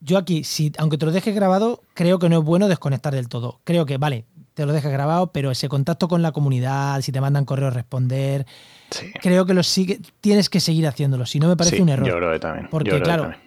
Yo 0.00 0.18
aquí, 0.18 0.42
si, 0.42 0.72
aunque 0.76 0.98
te 0.98 1.06
lo 1.06 1.12
dejes 1.12 1.36
grabado, 1.36 1.84
creo 1.94 2.18
que 2.18 2.28
no 2.28 2.40
es 2.40 2.44
bueno 2.44 2.66
desconectar 2.66 3.14
del 3.14 3.28
todo. 3.28 3.60
Creo 3.62 3.86
que, 3.86 3.96
vale, 3.96 4.24
te 4.60 4.66
lo 4.66 4.72
dejas 4.72 4.92
grabado, 4.92 5.32
pero 5.32 5.50
ese 5.50 5.68
contacto 5.68 6.06
con 6.06 6.20
la 6.22 6.32
comunidad, 6.32 7.00
si 7.00 7.12
te 7.12 7.20
mandan 7.20 7.44
correos, 7.44 7.72
responder, 7.74 8.46
Sí, 8.90 9.12
creo 9.22 9.46
que 9.46 9.54
lo 9.54 9.62
sigue, 9.62 10.00
tienes 10.20 10.50
que 10.50 10.58
seguir 10.60 10.86
haciéndolo. 10.86 11.24
Si 11.24 11.38
no, 11.38 11.48
me 11.48 11.56
parece 11.56 11.76
Sí, 11.76 11.82
un 11.82 11.88
error. 11.90 12.06
Yo 12.08 12.16
creo 12.16 12.32
que 12.32 12.38
también. 12.40 12.68
Porque, 12.70 13.00
claro, 13.00 13.22
también. 13.22 13.40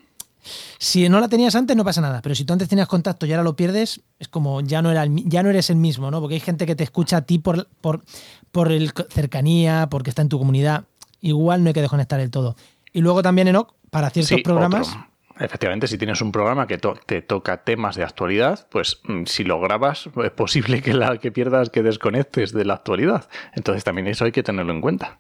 Si 0.77 1.07
no 1.09 1.19
la 1.19 1.27
tenías 1.29 1.53
antes, 1.55 1.75
no 1.77 1.83
pasa 1.85 2.01
nada. 2.01 2.21
Pero 2.21 2.33
si 2.35 2.43
tú 2.45 2.53
antes 2.53 2.67
tenías 2.67 2.87
contacto 2.87 3.25
y 3.25 3.31
ahora 3.31 3.43
lo 3.43 3.55
pierdes, 3.55 4.01
es 4.19 4.27
como 4.27 4.61
ya 4.61 4.81
no, 4.81 4.89
era 4.91 5.03
el 5.03 5.23
ya 5.29 5.43
no 5.43 5.49
eres 5.49 5.69
el 5.69 5.75
mismo, 5.77 6.11
¿no? 6.11 6.19
Porque 6.19 6.35
hay 6.35 6.39
gente 6.41 6.65
que 6.65 6.75
te 6.75 6.83
escucha 6.83 7.17
a 7.17 7.21
ti 7.21 7.39
por, 7.39 7.67
por, 7.81 8.03
por 8.51 8.71
el 8.71 8.91
cercanía, 9.09 9.87
porque 9.89 10.09
está 10.09 10.21
en 10.21 10.29
tu 10.29 10.39
comunidad. 10.39 10.85
Igual 11.21 11.63
no 11.63 11.67
hay 11.69 11.73
que 11.73 11.81
desconectar 11.81 12.19
del 12.19 12.31
todo. 12.31 12.55
Y 12.91 13.01
luego 13.01 13.21
también, 13.21 13.47
Enoch, 13.47 13.73
para 13.89 14.09
ciertos 14.09 14.35
Sí, 14.37 14.43
programas. 14.43 14.89
otro. 14.89 15.07
Efectivamente, 15.43 15.87
si 15.87 15.97
tienes 15.97 16.21
un 16.21 16.31
programa 16.31 16.67
que 16.67 16.77
to- 16.77 16.97
te 17.05 17.21
toca 17.21 17.63
temas 17.63 17.95
de 17.97 18.03
actualidad, 18.03 18.65
pues 18.71 19.01
mm, 19.03 19.23
si 19.25 19.43
lo 19.43 19.59
grabas, 19.59 20.09
es 20.23 20.31
posible 20.31 20.81
que, 20.81 20.93
la, 20.93 21.17
que 21.17 21.31
pierdas, 21.31 21.69
que 21.69 21.83
desconectes 21.83 22.53
de 22.53 22.63
la 22.65 22.75
actualidad. 22.75 23.27
Entonces 23.53 23.83
también 23.83 24.07
eso 24.07 24.23
hay 24.25 24.31
que 24.31 24.41
tenerlo 24.43 24.71
en 24.73 24.79
cuenta. 24.81 25.19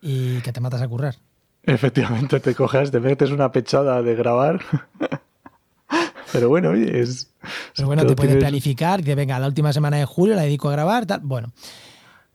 Y 0.00 0.40
que 0.40 0.52
te 0.52 0.60
matas 0.60 0.82
a 0.82 0.88
currar. 0.88 1.14
Efectivamente, 1.62 2.40
te 2.40 2.56
coges, 2.56 2.90
te 2.90 2.98
metes 2.98 3.30
una 3.30 3.52
pechada 3.52 4.02
de 4.02 4.16
grabar. 4.16 4.60
Pero 6.32 6.48
bueno, 6.48 6.70
oye, 6.70 7.00
es. 7.00 7.30
Pero 7.76 7.86
bueno, 7.86 8.04
te 8.06 8.16
puedes 8.16 8.36
planificar 8.36 9.00
dices, 9.00 9.14
venga, 9.14 9.38
la 9.38 9.46
última 9.46 9.72
semana 9.72 9.98
de 9.98 10.06
julio 10.06 10.34
la 10.34 10.42
dedico 10.42 10.68
a 10.70 10.72
grabar, 10.72 11.06
tal. 11.06 11.20
Bueno. 11.22 11.52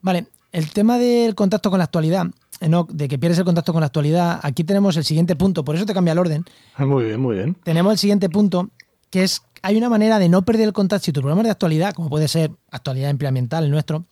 Vale, 0.01 0.27
el 0.51 0.71
tema 0.71 0.97
del 0.97 1.33
contacto 1.35 1.69
con 1.69 1.79
la 1.79 1.85
actualidad, 1.85 2.27
Enoch, 2.59 2.89
de 2.91 3.07
que 3.07 3.19
pierdes 3.19 3.37
el 3.39 3.45
contacto 3.45 3.73
con 3.73 3.81
la 3.81 3.87
actualidad, 3.87 4.39
aquí 4.43 4.63
tenemos 4.63 4.97
el 4.97 5.03
siguiente 5.03 5.35
punto, 5.35 5.63
por 5.63 5.75
eso 5.75 5.85
te 5.85 5.93
cambia 5.93 6.13
el 6.13 6.19
orden. 6.19 6.45
Muy 6.77 7.05
bien, 7.05 7.19
muy 7.19 7.35
bien. 7.35 7.55
Tenemos 7.63 7.91
el 7.93 7.97
siguiente 7.97 8.29
punto, 8.29 8.69
que 9.09 9.23
es, 9.23 9.41
hay 9.61 9.77
una 9.77 9.89
manera 9.89 10.19
de 10.19 10.29
no 10.29 10.43
perder 10.43 10.67
el 10.67 10.73
contacto, 10.73 11.05
si 11.05 11.11
tu 11.11 11.21
programa 11.21 11.41
es 11.41 11.47
de 11.47 11.51
actualidad, 11.51 11.93
como 11.93 12.09
puede 12.09 12.27
ser 12.27 12.51
actualidad 12.71 13.09
ambiental 13.09 13.65
el 13.65 13.71
nuestro, 13.71 14.05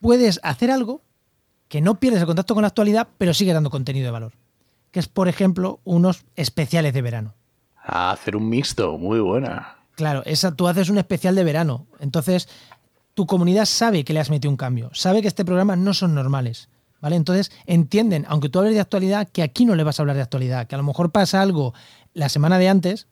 puedes 0.00 0.40
hacer 0.42 0.70
algo 0.70 1.02
que 1.68 1.80
no 1.80 2.00
pierdes 2.00 2.20
el 2.20 2.26
contacto 2.26 2.54
con 2.54 2.62
la 2.62 2.68
actualidad, 2.68 3.08
pero 3.16 3.32
sigue 3.32 3.52
dando 3.52 3.70
contenido 3.70 4.06
de 4.06 4.10
valor. 4.10 4.32
Que 4.90 4.98
es, 4.98 5.06
por 5.06 5.28
ejemplo, 5.28 5.78
unos 5.84 6.24
especiales 6.34 6.92
de 6.92 7.02
verano. 7.02 7.34
Ah, 7.76 8.10
hacer 8.10 8.34
un 8.34 8.48
mixto, 8.48 8.98
muy 8.98 9.20
buena. 9.20 9.76
Claro, 9.94 10.22
esa, 10.24 10.56
tú 10.56 10.66
haces 10.66 10.88
un 10.88 10.98
especial 10.98 11.34
de 11.36 11.44
verano. 11.44 11.86
Entonces, 12.00 12.48
tu 13.20 13.26
comunidad 13.26 13.66
sabe 13.66 14.02
que 14.02 14.14
le 14.14 14.20
has 14.20 14.30
metido 14.30 14.50
un 14.50 14.56
cambio. 14.56 14.88
Sabe 14.94 15.20
que 15.20 15.28
este 15.28 15.44
programa 15.44 15.76
no 15.76 15.92
son 15.92 16.14
normales. 16.14 16.70
¿Vale? 17.02 17.16
Entonces, 17.16 17.52
entienden, 17.66 18.24
aunque 18.30 18.48
tú 18.48 18.58
hables 18.60 18.72
de 18.72 18.80
actualidad, 18.80 19.28
que 19.28 19.42
aquí 19.42 19.66
no 19.66 19.74
le 19.74 19.84
vas 19.84 19.98
a 19.98 20.02
hablar 20.02 20.16
de 20.16 20.22
actualidad. 20.22 20.66
Que 20.66 20.74
a 20.74 20.78
lo 20.78 20.84
mejor 20.84 21.12
pasa 21.12 21.42
algo 21.42 21.74
la 22.14 22.30
semana 22.30 22.58
de 22.58 22.70
antes 22.70 23.08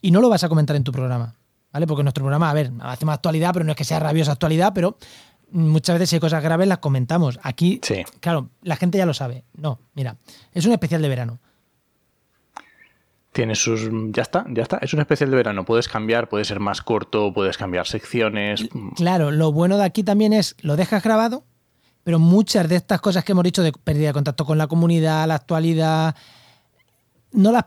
y 0.00 0.12
no 0.12 0.22
lo 0.22 0.30
vas 0.30 0.44
a 0.44 0.48
comentar 0.48 0.76
en 0.76 0.84
tu 0.84 0.92
programa. 0.92 1.34
¿Vale? 1.74 1.86
Porque 1.86 2.02
nuestro 2.02 2.24
programa, 2.24 2.48
a 2.48 2.54
ver, 2.54 2.72
hacemos 2.80 3.14
actualidad, 3.14 3.50
pero 3.52 3.66
no 3.66 3.72
es 3.72 3.76
que 3.76 3.84
sea 3.84 3.98
rabiosa 3.98 4.32
actualidad, 4.32 4.72
pero 4.74 4.96
muchas 5.50 5.94
veces 5.96 6.08
si 6.08 6.16
hay 6.16 6.20
cosas 6.20 6.42
graves 6.42 6.66
las 6.68 6.78
comentamos. 6.78 7.38
Aquí, 7.42 7.80
Sí. 7.82 8.02
claro, 8.20 8.48
la 8.62 8.76
gente 8.76 8.96
ya 8.96 9.04
lo 9.04 9.12
sabe. 9.12 9.44
No, 9.52 9.78
mira, 9.92 10.16
es 10.54 10.64
un 10.64 10.72
especial 10.72 11.02
de 11.02 11.08
verano. 11.10 11.38
Tiene 13.32 13.54
sus. 13.54 13.88
Ya 14.12 14.22
está, 14.22 14.44
ya 14.50 14.62
está. 14.62 14.78
Es 14.78 14.92
un 14.92 15.00
especial 15.00 15.30
de 15.30 15.36
verano. 15.36 15.64
Puedes 15.64 15.88
cambiar, 15.88 16.28
puede 16.28 16.44
ser 16.44 16.58
más 16.58 16.82
corto, 16.82 17.32
puedes 17.32 17.56
cambiar 17.56 17.86
secciones. 17.86 18.68
Claro, 18.96 19.30
lo 19.30 19.52
bueno 19.52 19.78
de 19.78 19.84
aquí 19.84 20.02
también 20.02 20.32
es 20.32 20.56
lo 20.62 20.76
dejas 20.76 21.02
grabado, 21.02 21.44
pero 22.02 22.18
muchas 22.18 22.68
de 22.68 22.76
estas 22.76 23.00
cosas 23.00 23.24
que 23.24 23.32
hemos 23.32 23.44
dicho 23.44 23.62
de 23.62 23.72
pérdida 23.72 24.08
de 24.08 24.14
contacto 24.14 24.44
con 24.44 24.58
la 24.58 24.66
comunidad, 24.66 25.28
la 25.28 25.36
actualidad, 25.36 26.16
no 27.32 27.52
las 27.52 27.66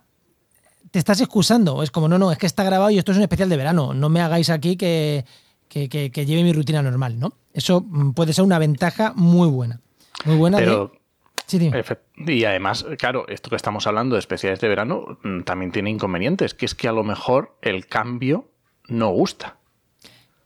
te 0.93 0.99
estás 0.99 1.21
excusando. 1.21 1.81
Es 1.81 1.89
como, 1.89 2.07
no, 2.07 2.19
no, 2.19 2.31
es 2.31 2.37
que 2.37 2.45
está 2.45 2.63
grabado 2.63 2.91
y 2.91 2.99
esto 2.99 3.11
es 3.11 3.17
un 3.17 3.23
especial 3.23 3.49
de 3.49 3.57
verano. 3.57 3.95
No 3.95 4.09
me 4.09 4.21
hagáis 4.21 4.51
aquí 4.51 4.77
que, 4.77 5.25
que, 5.67 6.25
lleve 6.25 6.43
mi 6.43 6.53
rutina 6.53 6.83
normal, 6.83 7.19
¿no? 7.19 7.33
Eso 7.51 7.81
mm, 7.81 8.11
puede 8.11 8.31
ser 8.31 8.43
una 8.43 8.59
ventaja 8.59 9.11
muy 9.15 9.47
buena. 9.47 9.81
Muy 10.25 10.37
buena 10.37 10.59
pero, 10.59 10.91
y 12.15 12.45
además, 12.45 12.85
claro, 12.97 13.27
esto 13.27 13.49
que 13.49 13.55
estamos 13.55 13.85
hablando 13.85 14.15
de 14.15 14.19
especiales 14.19 14.59
de 14.59 14.67
verano 14.67 15.19
mm, 15.23 15.41
también 15.41 15.71
tiene 15.71 15.89
inconvenientes, 15.89 16.53
que 16.53 16.65
es 16.65 16.75
que 16.75 16.87
a 16.87 16.91
lo 16.91 17.03
mejor 17.03 17.57
el 17.61 17.87
cambio 17.87 18.49
no 18.87 19.09
gusta. 19.09 19.57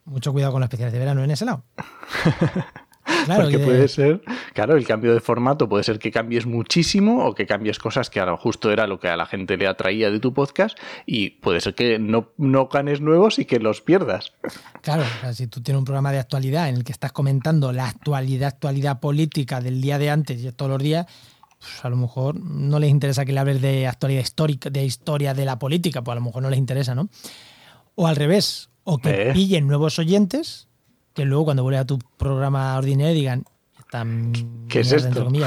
Mucho 0.06 0.32
cuidado 0.32 0.53
con 0.53 0.62
las 0.62 0.67
especiales 0.67 0.94
de 0.94 1.00
verano 1.00 1.24
en 1.24 1.32
ese 1.32 1.46
lado. 1.46 1.63
Claro, 3.38 3.43
Porque 3.43 3.60
puede 3.60 3.89
ser, 3.89 4.22
claro, 4.53 4.77
el 4.77 4.88
cambio 4.88 5.13
de 5.13 5.19
formato 5.19 5.67
puede 5.67 5.84
ser 5.84 6.00
que 6.00 6.12
cambies 6.12 6.46
muchísimo 6.46 7.25
o 7.25 7.36
que 7.36 7.46
cambies 7.46 7.77
cosas 7.77 8.10
que 8.10 8.22
ahora 8.22 8.38
justo 8.38 8.72
era 8.72 8.88
lo 8.88 9.01
que 9.01 9.10
a 9.10 9.17
la 9.17 9.25
gente 9.25 9.57
le 9.57 9.67
atraía 9.67 10.10
de 10.10 10.22
tu 10.22 10.34
podcast 10.34 10.77
y 11.05 11.31
puede 11.31 11.60
ser 11.60 11.75
que 11.75 12.00
no, 12.00 12.29
no 12.38 12.67
ganes 12.67 13.01
nuevos 13.01 13.38
y 13.38 13.43
que 13.43 13.60
los 13.60 13.81
pierdas. 13.81 14.31
Claro, 14.81 15.03
si 15.34 15.48
tú 15.48 15.62
tienes 15.62 15.79
un 15.79 15.86
programa 15.86 16.13
de 16.13 16.19
actualidad 16.19 16.69
en 16.69 16.75
el 16.75 16.84
que 16.86 16.93
estás 16.93 17.12
comentando 17.12 17.74
la 17.74 17.89
actualidad, 17.89 18.48
actualidad 18.48 19.01
política 19.01 19.60
del 19.60 19.81
día 19.81 19.98
de 19.98 20.10
antes 20.10 20.41
y 20.41 20.51
todos 20.53 20.72
los 20.72 20.81
días, 20.81 21.05
pues 21.60 21.84
a 21.84 21.89
lo 21.89 21.98
mejor 21.98 22.39
no 22.39 22.79
les 22.79 22.89
interesa 22.89 23.25
que 23.25 23.34
le 23.34 23.39
hables 23.41 23.62
de 23.62 23.88
actualidad 23.88 24.22
histórica, 24.22 24.69
de 24.69 24.86
historia 24.86 25.34
de 25.34 25.43
la 25.43 25.60
política, 25.60 26.01
pues 26.01 26.13
a 26.13 26.19
lo 26.19 26.25
mejor 26.25 26.43
no 26.43 26.50
les 26.50 26.60
interesa, 26.60 26.96
¿no? 26.96 27.10
O 27.96 28.07
al 28.07 28.15
revés, 28.15 28.69
o 28.84 29.00
que 29.00 29.29
eh. 29.29 29.34
pillen 29.34 29.67
nuevos 29.67 30.00
oyentes 30.00 30.66
que 31.17 31.25
luego 31.25 31.45
cuando 31.45 31.63
vuelva 31.63 31.79
a 31.79 31.86
tu 31.86 31.97
programa 31.97 32.77
ordinario 32.77 33.12
digan, 33.12 33.43
¿qué 34.69 34.81
es 34.81 34.91
esto? 34.91 35.27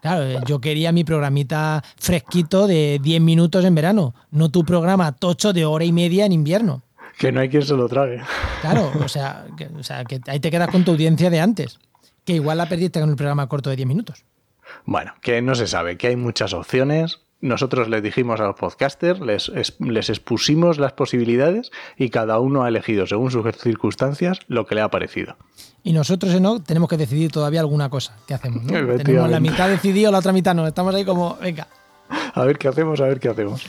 Claro, 0.00 0.44
yo 0.46 0.60
quería 0.60 0.92
mi 0.92 1.02
programita 1.02 1.82
fresquito 1.96 2.68
de 2.68 3.00
10 3.02 3.20
minutos 3.20 3.64
en 3.64 3.74
verano, 3.74 4.14
no 4.30 4.48
tu 4.48 4.64
programa 4.64 5.10
tocho 5.10 5.52
de 5.52 5.64
hora 5.64 5.84
y 5.84 5.90
media 5.90 6.24
en 6.24 6.30
invierno. 6.30 6.82
Que 7.18 7.32
no 7.32 7.40
hay 7.40 7.48
quien 7.48 7.64
se 7.64 7.74
lo 7.74 7.88
trague. 7.88 8.22
Claro, 8.60 8.92
o 9.02 9.08
sea, 9.08 9.46
que, 9.56 9.66
o 9.66 9.82
sea, 9.82 10.04
que 10.04 10.20
ahí 10.28 10.38
te 10.38 10.52
quedas 10.52 10.68
con 10.68 10.84
tu 10.84 10.92
audiencia 10.92 11.30
de 11.30 11.40
antes, 11.40 11.80
que 12.24 12.34
igual 12.34 12.58
la 12.58 12.68
perdiste 12.68 13.00
con 13.00 13.10
el 13.10 13.16
programa 13.16 13.48
corto 13.48 13.70
de 13.70 13.76
10 13.76 13.88
minutos. 13.88 14.24
Bueno, 14.84 15.14
que 15.20 15.42
no 15.42 15.56
se 15.56 15.66
sabe, 15.66 15.96
que 15.96 16.06
hay 16.06 16.16
muchas 16.16 16.52
opciones, 16.52 17.22
nosotros 17.40 17.88
les 17.88 18.02
dijimos 18.02 18.40
a 18.40 18.44
los 18.44 18.56
podcasters, 18.56 19.20
les, 19.20 19.52
les, 19.78 20.10
expusimos 20.10 20.78
las 20.78 20.92
posibilidades 20.92 21.70
y 21.96 22.10
cada 22.10 22.40
uno 22.40 22.64
ha 22.64 22.68
elegido, 22.68 23.06
según 23.06 23.30
sus 23.30 23.44
circunstancias, 23.56 24.40
lo 24.48 24.66
que 24.66 24.74
le 24.74 24.80
ha 24.80 24.90
parecido. 24.90 25.36
Y 25.84 25.92
nosotros, 25.92 26.40
¿no? 26.40 26.60
Tenemos 26.60 26.88
que 26.88 26.96
decidir 26.96 27.30
todavía 27.30 27.60
alguna 27.60 27.88
cosa. 27.88 28.16
¿Qué 28.26 28.34
hacemos? 28.34 28.66
Tenemos 28.66 29.30
la 29.30 29.40
mitad 29.40 29.68
decidido, 29.68 30.10
la 30.10 30.18
otra 30.18 30.32
mitad 30.32 30.54
no. 30.54 30.66
Estamos 30.66 30.94
ahí 30.94 31.04
como, 31.04 31.36
venga. 31.36 31.68
A 32.34 32.44
ver 32.44 32.58
qué 32.58 32.68
hacemos, 32.68 33.00
a 33.00 33.04
ver 33.04 33.20
qué 33.20 33.28
hacemos. 33.28 33.66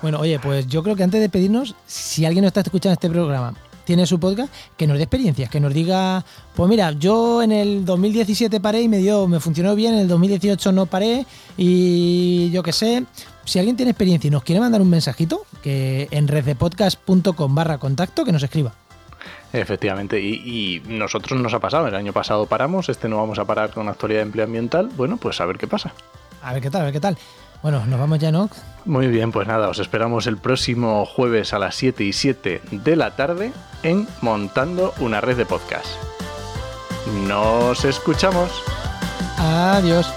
Bueno, 0.00 0.18
oye, 0.18 0.38
pues 0.38 0.66
yo 0.66 0.82
creo 0.82 0.96
que 0.96 1.02
antes 1.02 1.20
de 1.20 1.28
pedirnos, 1.28 1.74
si 1.86 2.24
alguien 2.24 2.42
no 2.42 2.48
está 2.48 2.60
escuchando 2.60 2.94
este 2.94 3.08
programa 3.08 3.54
tiene 3.84 4.06
su 4.06 4.18
podcast, 4.18 4.52
que 4.76 4.86
nos 4.86 4.96
dé 4.96 5.04
experiencias, 5.04 5.50
que 5.50 5.60
nos 5.60 5.72
diga, 5.74 6.24
pues 6.54 6.68
mira, 6.68 6.92
yo 6.92 7.42
en 7.42 7.52
el 7.52 7.84
2017 7.84 8.60
paré 8.60 8.82
y 8.82 8.88
me 8.88 8.98
dio, 8.98 9.28
me 9.28 9.40
funcionó 9.40 9.74
bien, 9.74 9.94
en 9.94 10.00
el 10.00 10.08
2018 10.08 10.72
no 10.72 10.86
paré 10.86 11.26
y 11.56 12.50
yo 12.50 12.62
qué 12.62 12.72
sé. 12.72 13.04
Si 13.44 13.58
alguien 13.58 13.76
tiene 13.76 13.90
experiencia 13.90 14.28
y 14.28 14.30
nos 14.30 14.44
quiere 14.44 14.60
mandar 14.60 14.80
un 14.80 14.90
mensajito, 14.90 15.44
que 15.62 16.08
en 16.10 16.28
reddepodcast.com 16.28 17.54
barra 17.54 17.78
contacto, 17.78 18.24
que 18.24 18.32
nos 18.32 18.42
escriba. 18.42 18.72
Efectivamente, 19.52 20.20
y, 20.20 20.34
y, 20.34 20.82
nosotros 20.88 21.38
nos 21.40 21.52
ha 21.52 21.58
pasado, 21.58 21.86
el 21.86 21.94
año 21.94 22.12
pasado 22.12 22.46
paramos, 22.46 22.88
este 22.88 23.08
no 23.08 23.18
vamos 23.18 23.38
a 23.38 23.44
parar 23.44 23.70
con 23.70 23.88
actualidad 23.88 24.20
de 24.20 24.26
empleo 24.26 24.44
ambiental, 24.46 24.88
bueno, 24.96 25.18
pues 25.18 25.40
a 25.40 25.46
ver 25.46 25.58
qué 25.58 25.66
pasa. 25.66 25.92
A 26.42 26.54
ver 26.54 26.62
qué 26.62 26.70
tal, 26.70 26.82
a 26.82 26.84
ver 26.84 26.92
qué 26.94 27.00
tal. 27.00 27.18
Bueno, 27.62 27.84
nos 27.86 27.98
vamos 27.98 28.18
ya, 28.18 28.32
¿no? 28.32 28.50
Muy 28.84 29.06
bien, 29.06 29.30
pues 29.30 29.46
nada, 29.46 29.68
os 29.68 29.78
esperamos 29.78 30.26
el 30.26 30.36
próximo 30.36 31.06
jueves 31.06 31.54
a 31.54 31.58
las 31.58 31.76
7 31.76 32.02
y 32.02 32.12
7 32.12 32.62
de 32.70 32.96
la 32.96 33.12
tarde 33.12 33.52
en 33.84 34.08
Montando 34.20 34.92
una 34.98 35.20
red 35.20 35.36
de 35.36 35.46
podcast. 35.46 35.86
Nos 37.26 37.84
escuchamos. 37.84 38.50
Adiós. 39.38 40.12